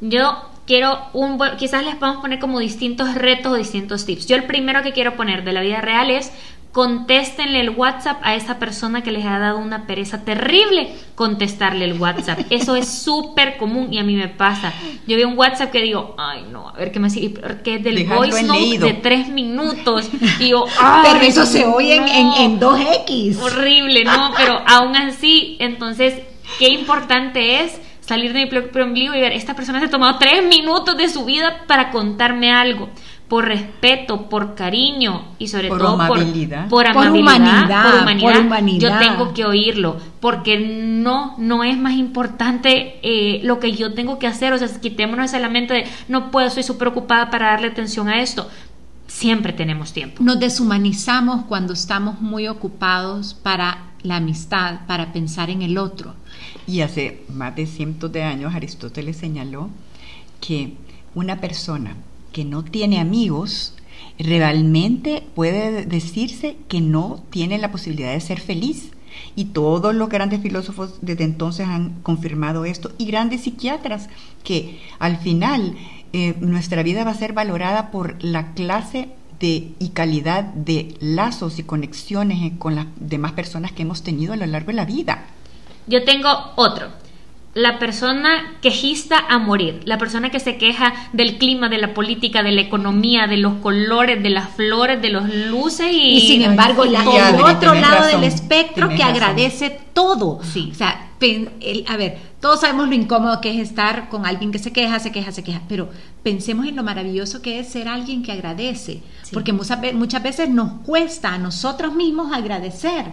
Yo 0.00 0.44
quiero 0.64 0.98
un 1.12 1.38
quizás 1.58 1.84
les 1.84 1.96
podemos 1.96 2.22
poner 2.22 2.38
como 2.38 2.60
distintos 2.60 3.16
retos 3.16 3.52
o 3.52 3.56
distintos 3.56 4.06
tips. 4.06 4.28
Yo 4.28 4.36
el 4.36 4.44
primero 4.44 4.82
que 4.82 4.92
quiero 4.92 5.16
poner 5.16 5.44
de 5.44 5.52
la 5.52 5.60
vida 5.60 5.80
real 5.80 6.10
es 6.10 6.30
contéstenle 6.72 7.60
el 7.60 7.70
WhatsApp 7.70 8.20
a 8.22 8.36
esa 8.36 8.58
persona 8.58 9.02
que 9.02 9.10
les 9.10 9.24
ha 9.24 9.38
dado 9.38 9.58
una 9.58 9.86
pereza 9.86 10.24
terrible 10.24 10.94
contestarle 11.16 11.84
el 11.84 12.00
WhatsApp. 12.00 12.40
Eso 12.50 12.76
es 12.76 12.88
súper 12.88 13.56
común 13.56 13.92
y 13.92 13.98
a 13.98 14.04
mí 14.04 14.14
me 14.14 14.28
pasa. 14.28 14.72
Yo 15.06 15.16
veo 15.16 15.28
un 15.28 15.36
WhatsApp 15.36 15.72
que 15.72 15.82
digo, 15.82 16.14
ay 16.16 16.46
no, 16.50 16.68
a 16.68 16.72
ver 16.72 16.92
qué 16.92 17.00
me 17.00 17.10
sigue, 17.10 17.34
que 17.64 17.76
es 17.76 17.82
del 17.82 18.06
voice 18.06 18.44
note 18.44 18.78
de 18.78 18.92
tres 18.94 19.28
minutos. 19.28 20.08
Y 20.38 20.50
yo, 20.50 20.64
pero 21.02 21.20
eso 21.20 21.44
se 21.44 21.64
oye 21.64 21.96
en, 21.96 22.06
en 22.06 22.60
2X. 22.60 23.40
Horrible, 23.40 24.04
no, 24.04 24.32
pero 24.36 24.60
aún 24.66 24.94
así, 24.94 25.56
entonces, 25.58 26.14
qué 26.58 26.68
importante 26.68 27.64
es 27.64 27.80
salir 28.00 28.32
de 28.32 28.40
mi 28.40 28.46
propio 28.46 28.84
ombligo 28.84 29.14
y 29.14 29.20
ver, 29.20 29.32
esta 29.32 29.54
persona 29.54 29.78
se 29.78 29.86
ha 29.86 29.90
tomado 29.90 30.18
tres 30.18 30.44
minutos 30.44 30.96
de 30.96 31.08
su 31.08 31.24
vida 31.24 31.64
para 31.66 31.90
contarme 31.90 32.52
algo 32.52 32.88
por 33.30 33.44
respeto, 33.44 34.28
por 34.28 34.56
cariño 34.56 35.22
y 35.38 35.46
sobre 35.46 35.68
todo 35.68 35.96
por, 35.98 36.08
por, 36.08 36.18
amabilidad, 36.18 36.68
por 36.68 36.86
humanidad, 37.14 38.80
yo 38.80 38.98
tengo 38.98 39.32
que 39.32 39.44
oírlo, 39.44 39.98
porque 40.18 40.58
no, 40.58 41.36
no 41.38 41.62
es 41.62 41.78
más 41.78 41.94
importante 41.94 42.98
eh, 43.04 43.40
lo 43.44 43.60
que 43.60 43.70
yo 43.70 43.94
tengo 43.94 44.18
que 44.18 44.26
hacer, 44.26 44.52
o 44.52 44.58
sea, 44.58 44.66
quitémonos 44.80 45.26
esa 45.26 45.38
la 45.38 45.48
mente 45.48 45.74
de 45.74 45.84
no 46.08 46.32
puedo, 46.32 46.50
soy 46.50 46.64
súper 46.64 46.88
ocupada 46.88 47.30
para 47.30 47.52
darle 47.52 47.68
atención 47.68 48.08
a 48.08 48.20
esto. 48.20 48.48
Siempre 49.06 49.52
tenemos 49.52 49.92
tiempo. 49.92 50.24
Nos 50.24 50.40
deshumanizamos 50.40 51.44
cuando 51.44 51.72
estamos 51.72 52.20
muy 52.20 52.48
ocupados 52.48 53.34
para 53.34 53.92
la 54.02 54.16
amistad, 54.16 54.80
para 54.88 55.12
pensar 55.12 55.50
en 55.50 55.62
el 55.62 55.78
otro. 55.78 56.14
Y 56.66 56.80
hace 56.80 57.22
más 57.32 57.54
de 57.54 57.66
cientos 57.66 58.10
de 58.10 58.24
años 58.24 58.56
Aristóteles 58.56 59.16
señaló 59.16 59.70
que 60.40 60.74
una 61.14 61.40
persona 61.40 61.94
que 62.32 62.44
no 62.44 62.64
tiene 62.64 63.00
amigos 63.00 63.74
realmente 64.18 65.22
puede 65.34 65.86
decirse 65.86 66.56
que 66.68 66.80
no 66.80 67.22
tiene 67.30 67.58
la 67.58 67.72
posibilidad 67.72 68.12
de 68.12 68.20
ser 68.20 68.40
feliz. 68.40 68.92
Y 69.34 69.46
todos 69.46 69.94
los 69.94 70.08
grandes 70.08 70.40
filósofos 70.40 70.98
desde 71.02 71.24
entonces 71.24 71.66
han 71.66 72.00
confirmado 72.02 72.64
esto 72.64 72.92
y 72.96 73.06
grandes 73.06 73.42
psiquiatras 73.42 74.08
que 74.44 74.80
al 74.98 75.18
final 75.18 75.76
eh, 76.12 76.34
nuestra 76.40 76.82
vida 76.82 77.04
va 77.04 77.10
a 77.10 77.14
ser 77.14 77.32
valorada 77.32 77.90
por 77.90 78.22
la 78.22 78.54
clase 78.54 79.08
de, 79.40 79.72
y 79.78 79.88
calidad 79.90 80.44
de 80.44 80.94
lazos 81.00 81.58
y 81.58 81.64
conexiones 81.64 82.52
con 82.58 82.76
las 82.76 82.86
demás 82.96 83.32
personas 83.32 83.72
que 83.72 83.82
hemos 83.82 84.02
tenido 84.02 84.32
a 84.32 84.36
lo 84.36 84.46
largo 84.46 84.68
de 84.68 84.74
la 84.74 84.84
vida. 84.84 85.24
Yo 85.86 86.04
tengo 86.04 86.28
otro. 86.56 86.88
La 87.52 87.80
persona 87.80 88.58
quejista 88.62 89.18
a 89.18 89.38
morir, 89.38 89.80
la 89.84 89.98
persona 89.98 90.30
que 90.30 90.38
se 90.38 90.56
queja 90.56 90.92
del 91.12 91.36
clima, 91.36 91.68
de 91.68 91.78
la 91.78 91.94
política, 91.94 92.44
de 92.44 92.52
la 92.52 92.60
economía, 92.60 93.26
de 93.26 93.38
los 93.38 93.54
colores, 93.54 94.22
de 94.22 94.30
las 94.30 94.50
flores, 94.50 95.02
de 95.02 95.10
los 95.10 95.28
luces 95.34 95.88
y, 95.90 96.18
y 96.18 96.20
sin 96.20 96.42
embargo 96.42 96.84
la, 96.84 97.02
el 97.02 97.40
otro 97.42 97.74
lado 97.74 98.06
del 98.06 98.22
espectro 98.22 98.88
que 98.88 99.02
agradece 99.02 99.80
todo. 99.92 100.40
Sí. 100.44 100.68
O 100.70 100.74
sea, 100.76 101.08
a 101.88 101.96
ver, 101.96 102.18
todos 102.40 102.60
sabemos 102.60 102.88
lo 102.88 102.94
incómodo 102.94 103.40
que 103.40 103.50
es 103.50 103.68
estar 103.68 104.08
con 104.08 104.24
alguien 104.24 104.52
que 104.52 104.58
se 104.58 104.72
queja, 104.72 104.98
se 104.98 105.12
queja, 105.12 105.32
se 105.32 105.44
queja, 105.44 105.60
pero 105.68 105.90
pensemos 106.22 106.66
en 106.66 106.76
lo 106.76 106.82
maravilloso 106.82 107.42
que 107.42 107.58
es 107.58 107.68
ser 107.68 107.88
alguien 107.88 108.22
que 108.22 108.32
agradece, 108.32 109.02
porque 109.32 109.52
muchas 109.52 110.22
veces 110.22 110.48
nos 110.48 110.80
cuesta 110.82 111.34
a 111.34 111.38
nosotros 111.38 111.94
mismos 111.94 112.32
agradecer. 112.32 113.12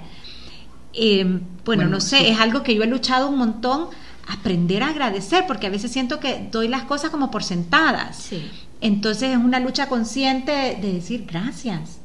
Eh, 0.94 1.40
bueno, 1.66 1.86
no 1.86 2.00
sé, 2.00 2.30
es 2.30 2.40
algo 2.40 2.64
que 2.64 2.74
yo 2.74 2.84
he 2.84 2.88
luchado 2.88 3.30
un 3.30 3.38
montón, 3.38 3.88
aprender 4.28 4.84
a 4.84 4.90
agradecer, 4.90 5.46
porque 5.48 5.68
a 5.68 5.70
veces 5.70 5.92
siento 5.92 6.20
que 6.20 6.48
doy 6.52 6.68
las 6.68 6.84
cosas 6.84 7.10
como 7.10 7.32
por 7.32 7.44
sentadas. 7.44 8.30
Entonces 8.82 9.32
es 9.32 9.38
una 9.38 9.60
lucha 9.60 9.88
consciente 9.88 10.78
de 10.82 10.94
decir 10.94 11.26
gracias. 11.26 12.00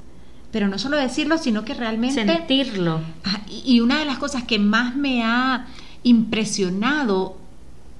Pero 0.50 0.68
no 0.68 0.78
solo 0.78 0.96
decirlo, 0.96 1.38
sino 1.38 1.64
que 1.64 1.74
realmente... 1.74 2.24
Sentirlo. 2.24 3.00
Ah, 3.24 3.40
y 3.48 3.80
una 3.80 3.98
de 3.98 4.04
las 4.04 4.18
cosas 4.18 4.44
que 4.44 4.58
más 4.58 4.94
me 4.94 5.24
ha 5.24 5.66
impresionado 6.02 7.38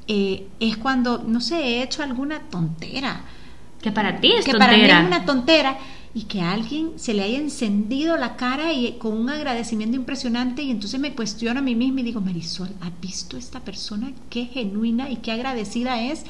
eh, 0.07 0.47
es 0.61 0.77
cuando, 0.77 1.25
no 1.27 1.41
sé, 1.41 1.57
he 1.57 1.83
hecho 1.83 2.03
alguna 2.03 2.41
tontera. 2.51 3.23
Que 3.81 3.91
para 3.91 4.21
ti 4.21 4.33
es 4.33 4.45
que 4.45 4.53
tontera. 4.53 4.71
para 4.71 4.77
mí 4.77 4.91
es 4.91 5.07
una 5.07 5.25
tontera 5.25 5.79
y 6.15 6.25
que 6.25 6.43
a 6.43 6.53
alguien 6.53 6.93
se 6.97 7.15
le 7.15 7.23
haya 7.23 7.39
encendido 7.39 8.17
la 8.17 8.37
cara 8.37 8.73
y 8.73 8.93
con 8.99 9.15
un 9.15 9.31
agradecimiento 9.31 9.97
impresionante 9.97 10.63
y 10.63 10.71
entonces 10.71 11.01
me 11.01 11.15
cuestiono 11.15 11.61
a 11.61 11.63
mí 11.63 11.75
misma 11.75 12.01
y 12.01 12.05
digo, 12.05 12.21
Marisol, 12.21 12.69
¿has 12.81 13.01
visto 13.01 13.37
esta 13.37 13.61
persona 13.61 14.13
qué 14.29 14.45
genuina 14.47 15.11
y 15.11 15.17
qué 15.17 15.33
agradecida 15.33 16.03
es? 16.03 16.25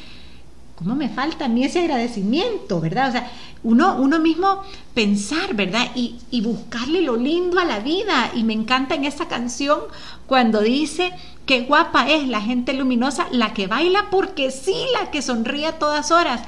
¿Cómo 0.76 0.94
me 0.94 1.08
falta 1.08 1.44
a 1.44 1.48
mí 1.48 1.64
ese 1.64 1.80
agradecimiento, 1.80 2.80
verdad? 2.80 3.08
O 3.08 3.12
sea, 3.12 3.30
uno, 3.62 3.96
uno 4.00 4.18
mismo 4.18 4.62
pensar, 4.94 5.54
¿verdad? 5.54 5.90
Y, 5.94 6.16
y 6.30 6.40
buscarle 6.40 7.02
lo 7.02 7.16
lindo 7.16 7.60
a 7.60 7.64
la 7.64 7.78
vida. 7.78 8.32
Y 8.34 8.42
me 8.42 8.54
encanta 8.54 8.96
en 8.96 9.04
esa 9.04 9.28
canción 9.28 9.78
cuando 10.26 10.60
dice, 10.60 11.12
qué 11.46 11.62
guapa 11.62 12.10
es 12.10 12.26
la 12.26 12.40
gente 12.40 12.72
luminosa, 12.72 13.28
la 13.30 13.52
que 13.52 13.68
baila 13.68 14.06
porque 14.10 14.50
sí, 14.50 14.74
la 14.98 15.10
que 15.12 15.22
sonríe 15.22 15.66
a 15.66 15.78
todas 15.78 16.10
horas 16.10 16.40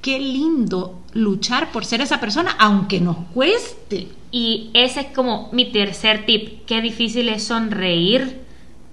qué 0.00 0.18
lindo 0.18 1.00
luchar 1.12 1.72
por 1.72 1.84
ser 1.84 2.00
esa 2.00 2.20
persona, 2.20 2.56
aunque 2.58 3.00
nos 3.00 3.16
cueste. 3.32 4.08
Y 4.30 4.70
ese 4.74 5.00
es 5.00 5.06
como 5.08 5.48
mi 5.52 5.70
tercer 5.72 6.26
tip, 6.26 6.64
qué 6.66 6.80
difícil 6.82 7.28
es 7.28 7.44
sonreír 7.44 8.40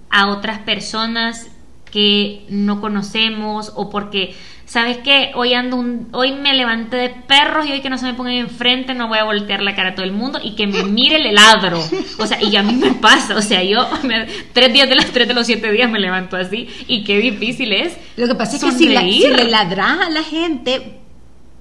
a 0.10 0.28
otras 0.28 0.60
personas 0.60 1.50
que 1.92 2.46
no 2.50 2.82
conocemos 2.82 3.72
o 3.76 3.90
porque 3.90 4.36
sabes 4.66 4.98
qué 4.98 5.32
hoy 5.36 5.54
ando 5.54 5.78
un, 5.78 6.08
hoy 6.14 6.32
me 6.34 6.54
levanté 6.54 6.98
de 6.98 7.10
perros 7.10 7.66
y 7.66 7.72
hoy 7.72 7.82
que 7.82 7.90
no 7.90 7.98
se 7.98 8.06
me 8.06 8.14
pongan 8.14 8.34
enfrente 8.34 8.94
no 8.94 9.08
voy 9.08 9.20
a 9.20 9.24
voltear 9.24 9.62
la 9.62 9.76
cara 9.76 9.90
a 9.90 9.96
todo 9.96 10.06
el 10.06 10.14
mundo 10.14 10.40
y 10.42 10.56
que 10.56 10.68
me 10.68 10.84
mire 10.84 11.18
el 11.18 11.36
ladro 11.36 11.84
o 12.18 12.26
sea 12.26 12.42
y 12.42 12.56
a 12.56 12.64
mí 12.64 12.74
me 12.74 12.92
pasa 12.92 13.36
o 13.36 13.42
sea 13.42 13.64
yo 13.64 13.88
tres 14.54 14.74
días 14.74 14.90
de 14.90 14.96
los 14.96 15.06
tres 15.08 15.28
de 15.28 15.34
los 15.34 15.46
siete 15.46 15.72
días 15.72 15.90
me 15.90 16.00
levanto 16.00 16.38
así 16.38 16.68
y 16.88 17.04
qué 17.04 17.18
difícil 17.18 17.74
es 17.74 17.98
lo 18.16 18.28
que 18.28 18.36
pasa 18.36 18.58
es 18.58 18.64
que 18.64 18.72
si, 18.72 18.88
si 18.88 19.28
le 19.28 19.44
ladras 19.46 20.00
a 20.00 20.10
la 20.10 20.24
gente 20.24 21.03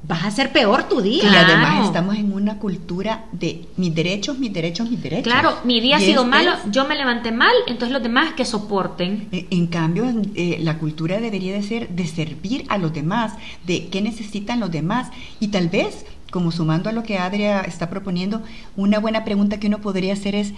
vas 0.06 0.24
a 0.24 0.26
hacer 0.28 0.52
peor 0.52 0.88
tu 0.88 1.00
día. 1.00 1.24
Y 1.24 1.34
además 1.34 1.86
estamos 1.86 2.16
en 2.16 2.32
una 2.32 2.58
cultura 2.58 3.26
de 3.32 3.66
mis 3.76 3.94
derechos, 3.94 4.38
mis 4.38 4.52
derechos, 4.52 4.90
mis 4.90 5.02
derechos. 5.02 5.24
Claro, 5.24 5.58
mi 5.64 5.80
día 5.80 5.96
ha 5.96 6.00
sido 6.00 6.24
malo, 6.24 6.52
yo 6.70 6.86
me 6.86 6.96
levanté 6.96 7.32
mal, 7.32 7.54
entonces 7.66 7.92
los 7.92 8.02
demás 8.02 8.34
que 8.34 8.44
soporten. 8.44 9.28
En, 9.30 9.66
cambio, 9.66 10.04
eh, 10.34 10.58
la 10.60 10.78
cultura 10.78 11.20
debería 11.20 11.52
de 11.52 11.62
ser 11.62 11.88
de 11.88 12.06
servir 12.06 12.64
a 12.68 12.78
los 12.78 12.92
demás, 12.92 13.34
de 13.66 13.88
qué 13.88 14.02
necesitan 14.02 14.60
los 14.60 14.70
demás 14.70 15.10
y 15.40 15.48
tal 15.48 15.68
vez, 15.68 16.04
como 16.30 16.50
sumando 16.50 16.88
a 16.90 16.92
lo 16.92 17.02
que 17.02 17.18
Adria 17.18 17.60
está 17.60 17.88
proponiendo, 17.88 18.42
una 18.76 18.98
buena 18.98 19.24
pregunta 19.24 19.60
que 19.60 19.68
uno 19.68 19.80
podría 19.80 20.14
hacer 20.14 20.34
es 20.34 20.52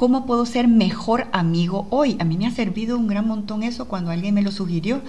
¿Cómo 0.00 0.24
puedo 0.24 0.46
ser 0.46 0.66
mejor 0.66 1.26
amigo 1.30 1.86
hoy? 1.90 2.16
A 2.20 2.24
mí 2.24 2.38
me 2.38 2.46
ha 2.46 2.50
servido 2.50 2.96
un 2.96 3.06
gran 3.06 3.28
montón 3.28 3.62
eso 3.62 3.86
cuando 3.86 4.10
alguien 4.10 4.32
me 4.32 4.40
lo 4.40 4.50
sugirió 4.50 5.02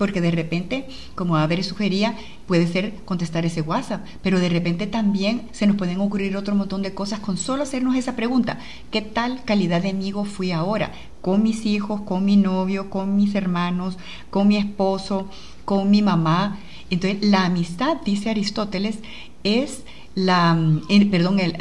porque 0.00 0.22
de 0.22 0.30
repente, 0.30 0.86
como 1.14 1.36
Aver 1.36 1.62
sugería, 1.62 2.16
puede 2.46 2.66
ser 2.66 2.94
contestar 3.04 3.44
ese 3.44 3.60
WhatsApp, 3.60 4.02
pero 4.22 4.40
de 4.40 4.48
repente 4.48 4.86
también 4.86 5.42
se 5.52 5.66
nos 5.66 5.76
pueden 5.76 6.00
ocurrir 6.00 6.38
otro 6.38 6.54
montón 6.54 6.80
de 6.80 6.94
cosas 6.94 7.20
con 7.20 7.36
solo 7.36 7.64
hacernos 7.64 7.94
esa 7.96 8.16
pregunta, 8.16 8.58
¿qué 8.90 9.02
tal 9.02 9.44
calidad 9.44 9.82
de 9.82 9.90
amigo 9.90 10.24
fui 10.24 10.52
ahora? 10.52 10.92
Con 11.20 11.42
mis 11.42 11.66
hijos, 11.66 12.00
con 12.00 12.24
mi 12.24 12.38
novio, 12.38 12.88
con 12.88 13.14
mis 13.14 13.34
hermanos, 13.34 13.98
con 14.30 14.48
mi 14.48 14.56
esposo, 14.56 15.28
con 15.66 15.90
mi 15.90 16.00
mamá. 16.00 16.56
Entonces, 16.88 17.18
la 17.20 17.44
amistad, 17.44 17.98
dice 18.02 18.30
Aristóteles, 18.30 19.00
es 19.44 19.82
la, 20.14 20.58
perdón, 21.10 21.40
el, 21.40 21.58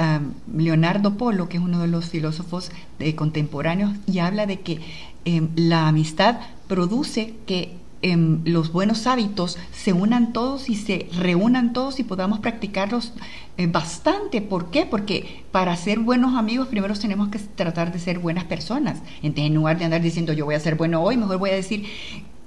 Leonardo 0.55 1.17
Polo, 1.17 1.49
que 1.49 1.57
es 1.57 1.63
uno 1.63 1.81
de 1.81 1.89
los 1.89 2.05
filósofos 2.05 2.71
eh, 2.99 3.15
contemporáneos, 3.15 3.91
y 4.07 4.19
habla 4.19 4.45
de 4.45 4.61
que 4.61 4.79
em, 5.25 5.49
la 5.57 5.89
amistad 5.89 6.39
produce 6.69 7.33
que 7.45 7.75
Em, 8.01 8.39
los 8.45 8.71
buenos 8.71 9.07
hábitos 9.07 9.57
se 9.73 9.91
unan 9.91 10.31
todos 10.31 10.69
y 10.69 10.75
se 10.75 11.09
reúnan 11.17 11.73
todos 11.73 11.99
y 11.99 12.03
podamos 12.03 12.39
practicarlos 12.39 13.11
eh, 13.57 13.67
bastante. 13.67 14.41
¿Por 14.41 14.71
qué? 14.71 14.85
Porque 14.85 15.43
para 15.51 15.75
ser 15.75 15.99
buenos 15.99 16.35
amigos 16.35 16.69
primero 16.69 16.93
tenemos 16.97 17.27
que 17.27 17.39
tratar 17.39 17.91
de 17.91 17.99
ser 17.99 18.19
buenas 18.19 18.45
personas. 18.45 18.99
Entonces, 19.21 19.47
en 19.47 19.55
lugar 19.55 19.77
de 19.77 19.85
andar 19.85 20.01
diciendo 20.01 20.31
yo 20.31 20.45
voy 20.45 20.55
a 20.55 20.59
ser 20.61 20.75
bueno 20.75 21.03
hoy, 21.03 21.17
mejor 21.17 21.39
voy 21.39 21.49
a 21.49 21.55
decir 21.55 21.85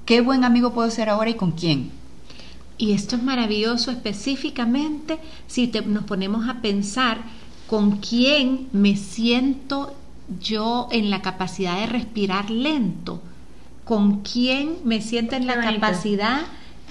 qué 0.07 0.23
buen 0.23 0.45
amigo 0.45 0.73
puedo 0.73 0.91
ser 0.91 1.11
ahora 1.11 1.29
y 1.29 1.35
con 1.35 1.53
quién. 1.53 1.91
Y 2.79 2.93
esto 2.93 3.17
es 3.17 3.23
maravilloso 3.23 3.91
específicamente 3.91 5.19
si 5.47 5.71
nos 5.87 6.05
ponemos 6.05 6.49
a 6.49 6.63
pensar 6.63 7.19
con 7.67 7.99
quién 7.99 8.69
me 8.73 8.97
siento 8.97 9.95
yo 10.41 10.89
en 10.91 11.11
la 11.11 11.21
capacidad 11.21 11.79
de 11.79 11.87
respirar 11.87 12.51
lento, 12.51 13.23
con 13.85 14.21
quién 14.23 14.77
me 14.85 15.01
siento 15.01 15.37
en 15.37 15.47
la 15.47 15.61
capacidad 15.61 16.43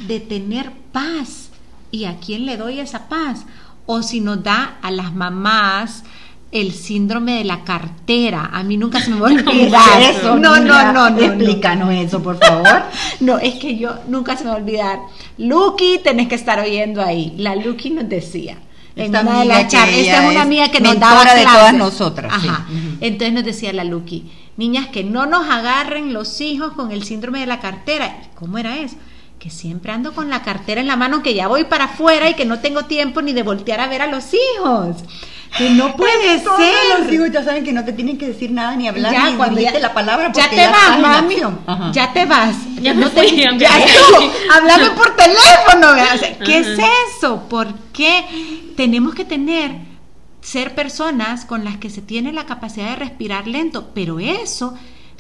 de 0.08 0.20
tener 0.20 0.72
paz 0.92 1.50
y 1.92 2.06
a 2.06 2.18
quién 2.18 2.46
le 2.46 2.58
doy 2.58 2.80
esa 2.80 3.08
paz. 3.08 3.46
O 3.86 4.04
si 4.04 4.22
nos 4.22 4.44
da 4.44 4.78
a 4.82 4.92
las 4.92 5.14
mamás 5.14 6.04
el 6.52 6.74
síndrome 6.74 7.38
de 7.38 7.44
la 7.46 7.64
cartera. 7.64 8.50
A 8.52 8.64
mí 8.64 8.78
nunca 8.78 9.00
se 9.00 9.12
me 9.12 9.20
va 9.20 9.30
a 9.30 9.32
olvidar. 9.32 10.02
Eso, 10.02 10.38
no, 10.38 10.60
no, 10.60 10.92
no, 10.94 11.10
no. 11.10 11.20
Explícanos 11.20 11.94
eso, 11.94 12.22
por 12.22 12.38
favor. 12.38 12.84
No, 13.20 13.38
es 13.38 13.56
que 13.56 13.78
yo 13.78 14.00
nunca 14.08 14.36
se 14.36 14.44
me 14.44 14.50
va 14.50 14.56
a 14.56 14.60
olvidar. 14.60 15.00
Lucky, 15.38 16.00
tenés 16.04 16.28
que 16.28 16.36
estar 16.36 16.60
oyendo 16.60 17.02
ahí. 17.02 17.36
La 17.38 17.56
Lucky 17.56 17.92
nos 17.92 18.10
decía. 18.10 18.58
En 18.96 19.06
Esta 19.06 19.22
una 19.22 19.32
de 19.32 19.40
amiga 19.40 19.56
las 19.56 19.64
que 19.64 19.70
charlas, 19.70 19.98
esta 19.98 20.02
ella 20.02 20.24
es 20.26 20.32
una 20.32 20.42
amiga 20.42 20.70
que 20.70 20.82
nos 20.82 21.00
daba 21.00 21.36
de 21.36 21.44
todas 21.44 21.74
nosotras, 21.74 22.34
sí. 22.42 22.48
Ajá. 22.48 22.68
Entonces 23.00 23.34
nos 23.34 23.46
decía 23.46 23.72
la 23.74 23.84
Lucky, 23.84 24.30
niñas 24.58 24.88
que 24.88 25.04
no 25.04 25.26
nos 25.26 25.50
agarren 25.50 26.14
los 26.14 26.42
hijos 26.42 26.74
con 26.74 26.92
el 26.92 27.04
síndrome 27.04 27.40
de 27.40 27.46
la 27.46 27.60
cartera. 27.60 28.18
¿Y 28.22 28.36
¿Cómo 28.36 28.58
era 28.58 28.78
eso? 28.78 28.98
Que 29.40 29.50
siempre 29.50 29.92
ando 29.92 30.14
con 30.14 30.30
la 30.30 30.44
cartera 30.44 30.82
en 30.82 30.88
la 30.88 30.98
mano, 30.98 31.24
que 31.24 31.34
ya 31.34 31.48
voy 31.48 31.64
para 31.64 31.86
afuera 31.86 32.30
y 32.30 32.36
que 32.36 32.46
no 32.46 32.60
tengo 32.60 32.86
tiempo 32.86 33.22
ni 33.22 33.34
de 33.34 33.44
voltear 33.44 33.80
a 33.80 33.88
ver 33.88 34.02
a 34.02 34.08
los 34.08 34.26
hijos. 34.34 34.98
Que 35.58 35.70
no 35.70 35.96
puede 35.98 36.40
Todos 36.40 36.58
ser. 36.58 37.00
los 37.02 37.12
hijos 37.12 37.30
ya 37.32 37.44
saben 37.44 37.64
que 37.66 37.74
no 37.74 37.84
te 37.84 37.92
tienen 37.94 38.18
que 38.18 38.28
decir 38.28 38.52
nada 38.52 38.74
ni 38.76 38.88
hablar 38.88 39.12
ya 39.12 39.30
ni 39.30 39.36
cuando 39.36 39.60
ya, 39.60 39.78
la 39.80 39.94
palabra 39.94 40.32
ya 40.34 40.50
te 40.50 40.66
vas, 40.68 41.00
mami, 41.00 41.36
ya 41.92 42.14
te 42.14 42.26
vas. 42.26 42.56
Ya 42.82 42.94
No 42.94 43.10
te- 43.10 43.28
fui, 43.28 43.38
ya. 43.60 43.70
Háblame 44.56 44.92
por 44.92 45.16
teléfono. 45.16 45.94
vea. 45.94 46.14
O 46.16 46.18
sea, 46.18 46.38
¿Qué 46.40 46.60
es 46.60 46.80
eso? 47.18 47.48
¿Por 47.50 47.74
qué 47.94 48.26
tenemos 48.78 49.14
que 49.14 49.26
tener 49.26 49.72
ser 50.42 50.74
personas 50.74 51.46
con 51.46 51.64
las 51.66 51.78
que 51.78 51.90
se 51.90 52.02
tiene 52.02 52.32
la 52.32 52.46
capacidad 52.46 52.90
de 52.92 52.96
respirar 52.96 53.46
lento? 53.48 53.90
Pero 53.94 54.20
eso 54.20 54.74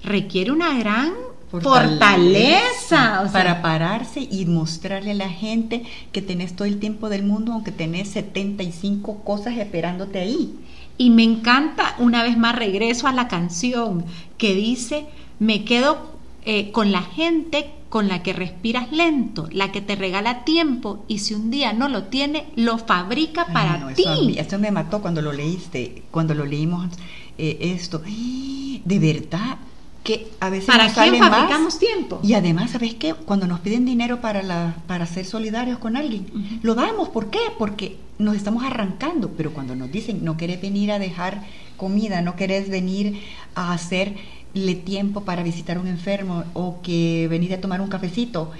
requiere 0.03 0.51
una 0.51 0.73
gran 0.79 1.13
fortaleza. 1.51 3.21
o 3.21 3.23
sea, 3.23 3.31
para 3.31 3.61
pararse 3.61 4.27
y 4.29 4.45
mostrarle 4.45 5.11
a 5.11 5.15
la 5.15 5.29
gente 5.29 5.83
que 6.11 6.21
tenés 6.21 6.55
todo 6.55 6.67
el 6.67 6.79
tiempo 6.79 7.09
del 7.09 7.23
mundo, 7.23 7.53
aunque 7.53 7.71
tenés 7.71 8.09
75 8.09 9.23
cosas 9.23 9.57
esperándote 9.57 10.19
ahí. 10.19 10.55
Y 10.97 11.09
me 11.09 11.23
encanta, 11.23 11.95
una 11.99 12.23
vez 12.23 12.37
más 12.37 12.55
regreso 12.55 13.07
a 13.07 13.11
la 13.13 13.27
canción 13.27 14.05
que 14.37 14.53
dice, 14.53 15.05
me 15.39 15.63
quedo 15.63 16.11
eh, 16.45 16.71
con 16.71 16.91
la 16.91 17.01
gente 17.01 17.71
con 17.89 18.07
la 18.07 18.23
que 18.23 18.31
respiras 18.31 18.89
lento, 18.93 19.49
la 19.51 19.73
que 19.73 19.81
te 19.81 19.95
regala 19.97 20.45
tiempo 20.45 21.03
y 21.09 21.19
si 21.19 21.33
un 21.33 21.51
día 21.51 21.73
no 21.73 21.89
lo 21.89 22.03
tiene, 22.05 22.45
lo 22.55 22.77
fabrica 22.77 23.47
para 23.51 23.79
no, 23.79 23.87
ti. 23.93 24.03
Eso, 24.03 24.11
a 24.11 24.15
mí- 24.21 24.37
eso 24.37 24.59
me 24.59 24.71
mató 24.71 25.01
cuando 25.01 25.21
lo 25.21 25.33
leíste, 25.33 26.03
cuando 26.09 26.33
lo 26.33 26.45
leímos 26.45 26.87
eh, 27.37 27.57
esto. 27.75 28.01
De 28.85 28.97
verdad 28.99 29.57
que 30.03 30.27
a 30.39 30.49
veces 30.49 30.65
¿Para 30.65 30.85
nos 30.85 30.93
quién 30.93 31.05
sale 31.07 31.19
más. 31.19 31.29
fabricamos 31.29 31.77
tiempo? 31.79 32.19
Y 32.23 32.33
además, 32.33 32.71
¿sabes 32.71 32.95
qué? 32.95 33.13
Cuando 33.13 33.45
nos 33.47 33.59
piden 33.59 33.85
dinero 33.85 34.19
para, 34.21 34.41
la, 34.41 34.75
para 34.87 35.05
ser 35.05 35.25
solidarios 35.25 35.77
con 35.79 35.95
alguien, 35.95 36.25
lo 36.63 36.73
damos. 36.75 37.09
¿Por 37.09 37.29
qué? 37.29 37.39
Porque 37.59 37.97
nos 38.17 38.35
estamos 38.35 38.63
arrancando. 38.63 39.29
Pero 39.37 39.53
cuando 39.53 39.75
nos 39.75 39.91
dicen, 39.91 40.23
no 40.25 40.37
querés 40.37 40.59
venir 40.61 40.91
a 40.91 40.97
dejar 40.99 41.43
comida, 41.77 42.21
no 42.21 42.35
querés 42.35 42.69
venir 42.69 43.19
a 43.55 43.73
hacerle 43.73 44.75
tiempo 44.83 45.21
para 45.21 45.43
visitar 45.43 45.77
a 45.77 45.79
un 45.79 45.87
enfermo 45.87 46.43
o 46.53 46.81
que 46.81 47.27
venir 47.29 47.53
a 47.53 47.61
tomar 47.61 47.79
un 47.81 47.87
cafecito, 47.87 48.51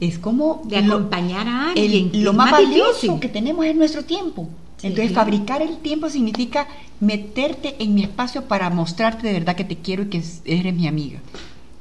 es 0.00 0.18
como 0.18 0.62
de 0.66 0.82
lo- 0.82 0.96
acompañar 0.96 1.48
a 1.48 1.70
alguien. 1.70 2.10
lo 2.22 2.30
es 2.32 2.36
más, 2.36 2.50
valioso 2.50 3.18
que 3.20 3.28
tenemos 3.28 3.64
es 3.66 3.74
nuestro 3.76 4.04
tiempo. 4.04 4.48
Entonces, 4.82 5.14
fabricar 5.14 5.62
el 5.62 5.78
tiempo 5.78 6.10
significa 6.10 6.68
meterte 7.00 7.76
en 7.82 7.94
mi 7.94 8.02
espacio 8.02 8.44
para 8.44 8.68
mostrarte 8.70 9.26
de 9.26 9.32
verdad 9.32 9.56
que 9.56 9.64
te 9.64 9.76
quiero 9.76 10.04
y 10.04 10.06
que 10.06 10.22
eres 10.44 10.74
mi 10.74 10.86
amiga. 10.86 11.20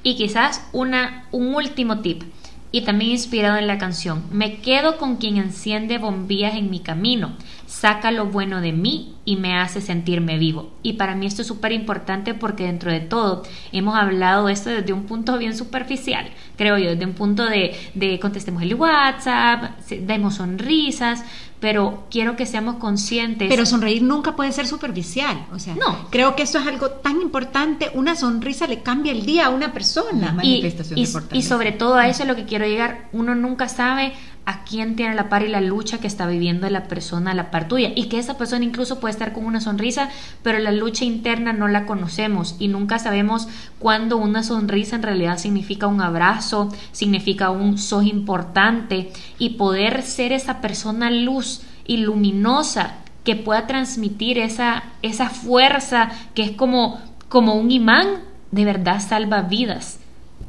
Y 0.04 0.16
quizás 0.16 0.62
una, 0.72 1.28
un 1.32 1.56
último 1.56 2.00
tip, 2.00 2.24
y 2.72 2.82
también 2.82 3.12
inspirado 3.12 3.58
en 3.58 3.68
la 3.68 3.78
canción, 3.78 4.24
me 4.32 4.58
quedo 4.58 4.98
con 4.98 5.16
quien 5.16 5.38
enciende 5.38 5.98
bombillas 5.98 6.56
en 6.56 6.70
mi 6.70 6.80
camino, 6.80 7.34
saca 7.68 8.12
lo 8.12 8.28
bueno 8.28 8.62
de 8.62 8.72
mí 8.72 9.16
y 9.26 9.36
me 9.38 9.58
hace 9.58 9.82
sentirme 9.82 10.38
vivo. 10.38 10.72
Y 10.84 10.94
para 10.94 11.16
mí 11.16 11.26
esto 11.26 11.42
es 11.42 11.48
súper 11.48 11.72
importante 11.72 12.34
porque 12.34 12.64
dentro 12.66 12.92
de 12.92 13.00
todo 13.00 13.44
hemos 13.72 13.96
hablado 13.96 14.48
de 14.48 14.54
esto 14.54 14.70
desde 14.70 14.94
un 14.94 15.04
punto 15.06 15.38
bien 15.38 15.56
superficial, 15.58 16.30
creo 16.58 16.78
yo, 16.78 16.92
desde 16.92 17.06
un 17.06 17.14
punto 17.14 17.46
de, 17.46 17.76
de 17.96 18.20
contestemos 18.20 18.62
el 18.62 18.76
WhatsApp, 18.76 19.80
demos 19.90 20.36
sonrisas, 20.36 21.24
pero 21.60 22.06
quiero 22.12 22.36
que 22.36 22.46
seamos 22.46 22.76
conscientes. 22.76 23.48
Pero 23.50 23.66
sonreír 23.66 24.04
nunca 24.04 24.36
puede 24.36 24.52
ser 24.52 24.68
superficial. 24.68 25.48
O 25.52 25.58
sea, 25.58 25.74
No. 25.76 26.08
creo 26.12 26.36
que 26.36 26.44
eso 26.44 26.60
es 26.60 26.68
algo 26.68 26.90
tan 26.92 27.22
importante. 27.22 27.90
Una 27.96 28.16
sonrisa 28.16 28.68
le 28.68 28.84
cambia 28.84 29.12
el 29.12 29.26
día 29.26 29.48
a 29.48 29.50
una 29.50 29.74
persona. 29.74 30.32
Manifestación 30.34 31.00
y- 31.00 31.06
de 31.06 31.38
y 31.38 31.42
sobre 31.42 31.72
todo 31.72 31.96
a 31.96 32.08
eso 32.08 32.24
es 32.24 32.30
lo 32.30 32.36
que 32.36 32.46
quiero 32.46 32.66
llegar. 32.68 33.10
Uno 33.14 33.34
nunca 33.34 33.68
sabe 33.70 34.14
a 34.46 34.64
quién 34.64 34.96
tiene 34.96 35.16
la 35.16 35.28
par 35.28 35.44
y 35.44 35.48
la 35.48 35.62
lucha 35.62 36.00
que 36.00 36.08
está 36.08 36.28
viviendo 36.28 36.70
la 36.70 36.84
persona 36.84 37.32
a 37.32 37.36
la 37.36 37.50
par 37.50 37.68
tuya. 37.68 37.92
Y 37.96 38.06
que 38.06 38.20
esa 38.20 38.38
persona 38.38 38.64
incluso 38.64 39.00
puede 39.00 39.12
estar 39.12 39.34
con 39.34 39.46
una 39.46 39.60
sonrisa, 39.60 40.10
pero 40.44 40.60
la 40.60 40.72
lucha 40.72 41.04
interna 41.04 41.52
no 41.52 41.68
la 41.68 41.86
conocemos 41.86 42.56
y 42.60 42.68
nunca 42.68 43.00
sabemos 43.00 43.48
cuándo 43.80 44.18
una 44.18 44.44
sonrisa 44.44 44.96
en 44.96 45.04
realidad 45.04 45.38
significa 45.38 45.88
un 45.88 46.02
abrazo, 46.02 46.72
significa 46.92 47.50
un 47.50 47.78
sos 47.78 48.06
importante 48.06 49.12
y 49.40 49.52
poder 49.52 50.04
ser 50.04 50.32
esa 50.32 50.62
persona 50.62 51.10
luz 51.10 51.62
y 51.86 51.98
luminosa 51.98 52.98
que 53.24 53.36
pueda 53.36 53.66
transmitir 53.66 54.38
esa, 54.38 54.84
esa 55.02 55.30
fuerza 55.30 56.12
que 56.36 56.44
es 56.44 56.52
como, 56.52 57.00
como 57.30 57.56
un 57.56 57.72
imán, 57.72 58.08
de 58.52 58.66
verdad 58.66 59.00
salva 59.00 59.42
vidas 59.42 60.00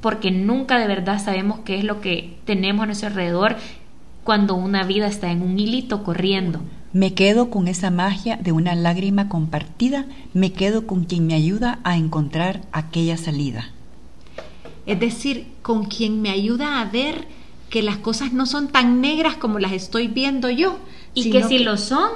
porque 0.01 0.31
nunca 0.31 0.79
de 0.79 0.87
verdad 0.87 1.19
sabemos 1.19 1.61
qué 1.65 1.79
es 1.79 1.85
lo 1.85 2.01
que 2.01 2.37
tenemos 2.45 2.85
a 2.85 2.87
nuestro 2.87 3.09
alrededor 3.09 3.57
cuando 4.27 4.57
una 4.57 4.83
vida 4.83 5.07
está 5.07 5.31
en 5.31 5.41
un 5.41 5.57
hilito 5.59 6.03
corriendo. 6.03 6.61
Me 6.93 7.15
quedo 7.15 7.49
con 7.49 7.69
esa 7.69 7.91
magia 7.91 8.37
de 8.37 8.51
una 8.51 8.75
lágrima 8.75 9.29
compartida, 9.29 10.07
me 10.35 10.53
quedo 10.53 10.87
con 10.87 11.05
quien 11.05 11.29
me 11.29 11.35
ayuda 11.35 11.79
a 11.85 11.97
encontrar 11.97 12.63
aquella 12.73 13.17
salida. 13.17 13.71
Es 14.85 14.99
decir, 14.99 15.47
con 15.63 15.85
quien 15.85 16.23
me 16.23 16.31
ayuda 16.31 16.81
a 16.81 16.87
ver 16.87 17.29
que 17.71 17.83
las 17.83 17.99
cosas 17.99 18.33
no 18.33 18.47
son 18.47 18.69
tan 18.69 19.01
negras 19.01 19.37
como 19.37 19.61
las 19.61 19.73
estoy 19.73 20.09
viendo 20.09 20.51
yo. 20.51 20.77
Y 21.15 21.31
que 21.31 21.45
si 21.45 21.61
lo 21.61 21.77
son, 21.77 22.11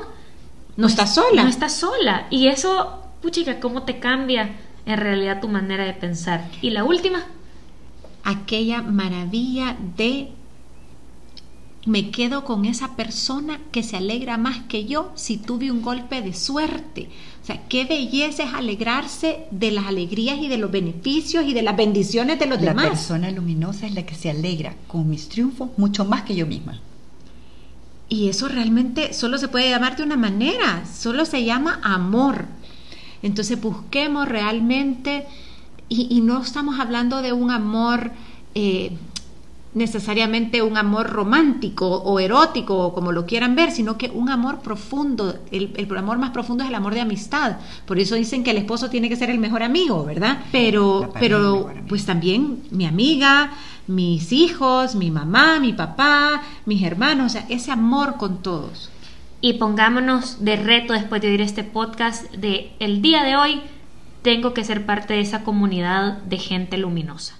no 0.76 0.88
estás 0.88 1.14
sola. 1.14 1.44
no 1.44 1.48
estás 1.48 1.76
sola. 1.76 2.26
Y 2.28 2.48
eso, 2.48 3.04
puchica, 3.22 3.60
¿cómo 3.60 3.84
te 3.84 4.00
cambia 4.00 4.56
en 4.84 4.98
realidad 4.98 5.40
tu 5.40 5.46
manera 5.46 5.84
de 5.84 5.92
pensar? 5.92 6.48
Y 6.60 6.70
la 6.70 6.82
última, 6.82 7.24
aquella 8.24 8.82
maravilla 8.82 9.76
de 9.96 10.32
me 11.86 12.10
quedo 12.10 12.44
con 12.44 12.66
esa 12.66 12.94
persona 12.94 13.58
que 13.72 13.82
se 13.82 13.96
alegra 13.96 14.36
más 14.36 14.64
que 14.68 14.84
yo 14.84 15.12
si 15.14 15.38
tuve 15.38 15.70
un 15.70 15.80
golpe 15.80 16.20
de 16.20 16.34
suerte. 16.34 17.08
O 17.42 17.46
sea, 17.46 17.66
qué 17.68 17.84
belleza 17.86 18.42
es 18.44 18.52
alegrarse 18.52 19.46
de 19.50 19.70
las 19.70 19.86
alegrías 19.86 20.38
y 20.38 20.48
de 20.48 20.58
los 20.58 20.70
beneficios 20.70 21.46
y 21.46 21.54
de 21.54 21.62
las 21.62 21.76
bendiciones 21.76 22.38
de 22.38 22.46
los 22.46 22.60
La 22.60 22.70
demás. 22.70 22.88
persona 22.88 23.30
luminosa 23.30 23.86
es 23.86 23.94
la 23.94 24.04
que 24.04 24.14
se 24.14 24.30
alegra 24.30 24.74
con 24.86 25.08
mis 25.08 25.28
triunfos 25.30 25.70
mucho 25.78 26.04
más 26.04 26.22
que 26.22 26.34
yo 26.34 26.46
misma. 26.46 26.80
Y 28.10 28.28
eso 28.28 28.48
realmente 28.48 29.14
solo 29.14 29.38
se 29.38 29.48
puede 29.48 29.70
llamar 29.70 29.96
de 29.96 30.02
una 30.02 30.16
manera, 30.16 30.84
solo 30.84 31.24
se 31.24 31.44
llama 31.44 31.80
amor. 31.82 32.46
Entonces 33.22 33.58
busquemos 33.60 34.28
realmente, 34.28 35.26
y, 35.88 36.08
y 36.10 36.20
no 36.20 36.42
estamos 36.42 36.78
hablando 36.78 37.22
de 37.22 37.32
un 37.32 37.50
amor 37.50 38.10
eh, 38.54 38.92
necesariamente 39.72 40.62
un 40.62 40.76
amor 40.76 41.10
romántico 41.10 41.86
o 41.88 42.18
erótico 42.18 42.76
o 42.76 42.92
como 42.92 43.12
lo 43.12 43.24
quieran 43.24 43.54
ver, 43.54 43.70
sino 43.70 43.96
que 43.96 44.10
un 44.10 44.28
amor 44.28 44.60
profundo. 44.60 45.38
El, 45.52 45.72
el 45.76 45.96
amor 45.96 46.18
más 46.18 46.30
profundo 46.30 46.64
es 46.64 46.70
el 46.70 46.74
amor 46.74 46.94
de 46.94 47.00
amistad. 47.00 47.58
Por 47.86 47.98
eso 47.98 48.16
dicen 48.16 48.42
que 48.42 48.50
el 48.50 48.56
esposo 48.58 48.90
tiene 48.90 49.08
que 49.08 49.16
ser 49.16 49.30
el 49.30 49.38
mejor 49.38 49.62
amigo, 49.62 50.04
¿verdad? 50.04 50.38
Pero, 50.50 51.12
pero 51.20 51.70
pues 51.88 52.04
también 52.04 52.62
mi 52.70 52.84
amiga, 52.84 53.52
mis 53.86 54.32
hijos, 54.32 54.96
mi 54.96 55.10
mamá, 55.10 55.60
mi 55.60 55.72
papá, 55.72 56.42
mis 56.66 56.82
hermanos, 56.82 57.26
o 57.26 57.28
sea, 57.30 57.46
ese 57.48 57.70
amor 57.70 58.16
con 58.16 58.42
todos. 58.42 58.90
y 59.42 59.54
pongámonos 59.54 60.44
de 60.44 60.56
reto 60.56 60.92
después 60.92 61.22
de 61.22 61.28
oír 61.28 61.40
este 61.40 61.64
podcast 61.64 62.30
de 62.34 62.72
el 62.78 63.00
día 63.00 63.24
de 63.24 63.36
hoy, 63.36 63.62
tengo 64.22 64.52
que 64.52 64.64
ser 64.64 64.84
parte 64.84 65.14
de 65.14 65.20
esa 65.20 65.44
comunidad 65.44 66.18
de 66.24 66.36
gente 66.36 66.76
luminosa. 66.76 67.39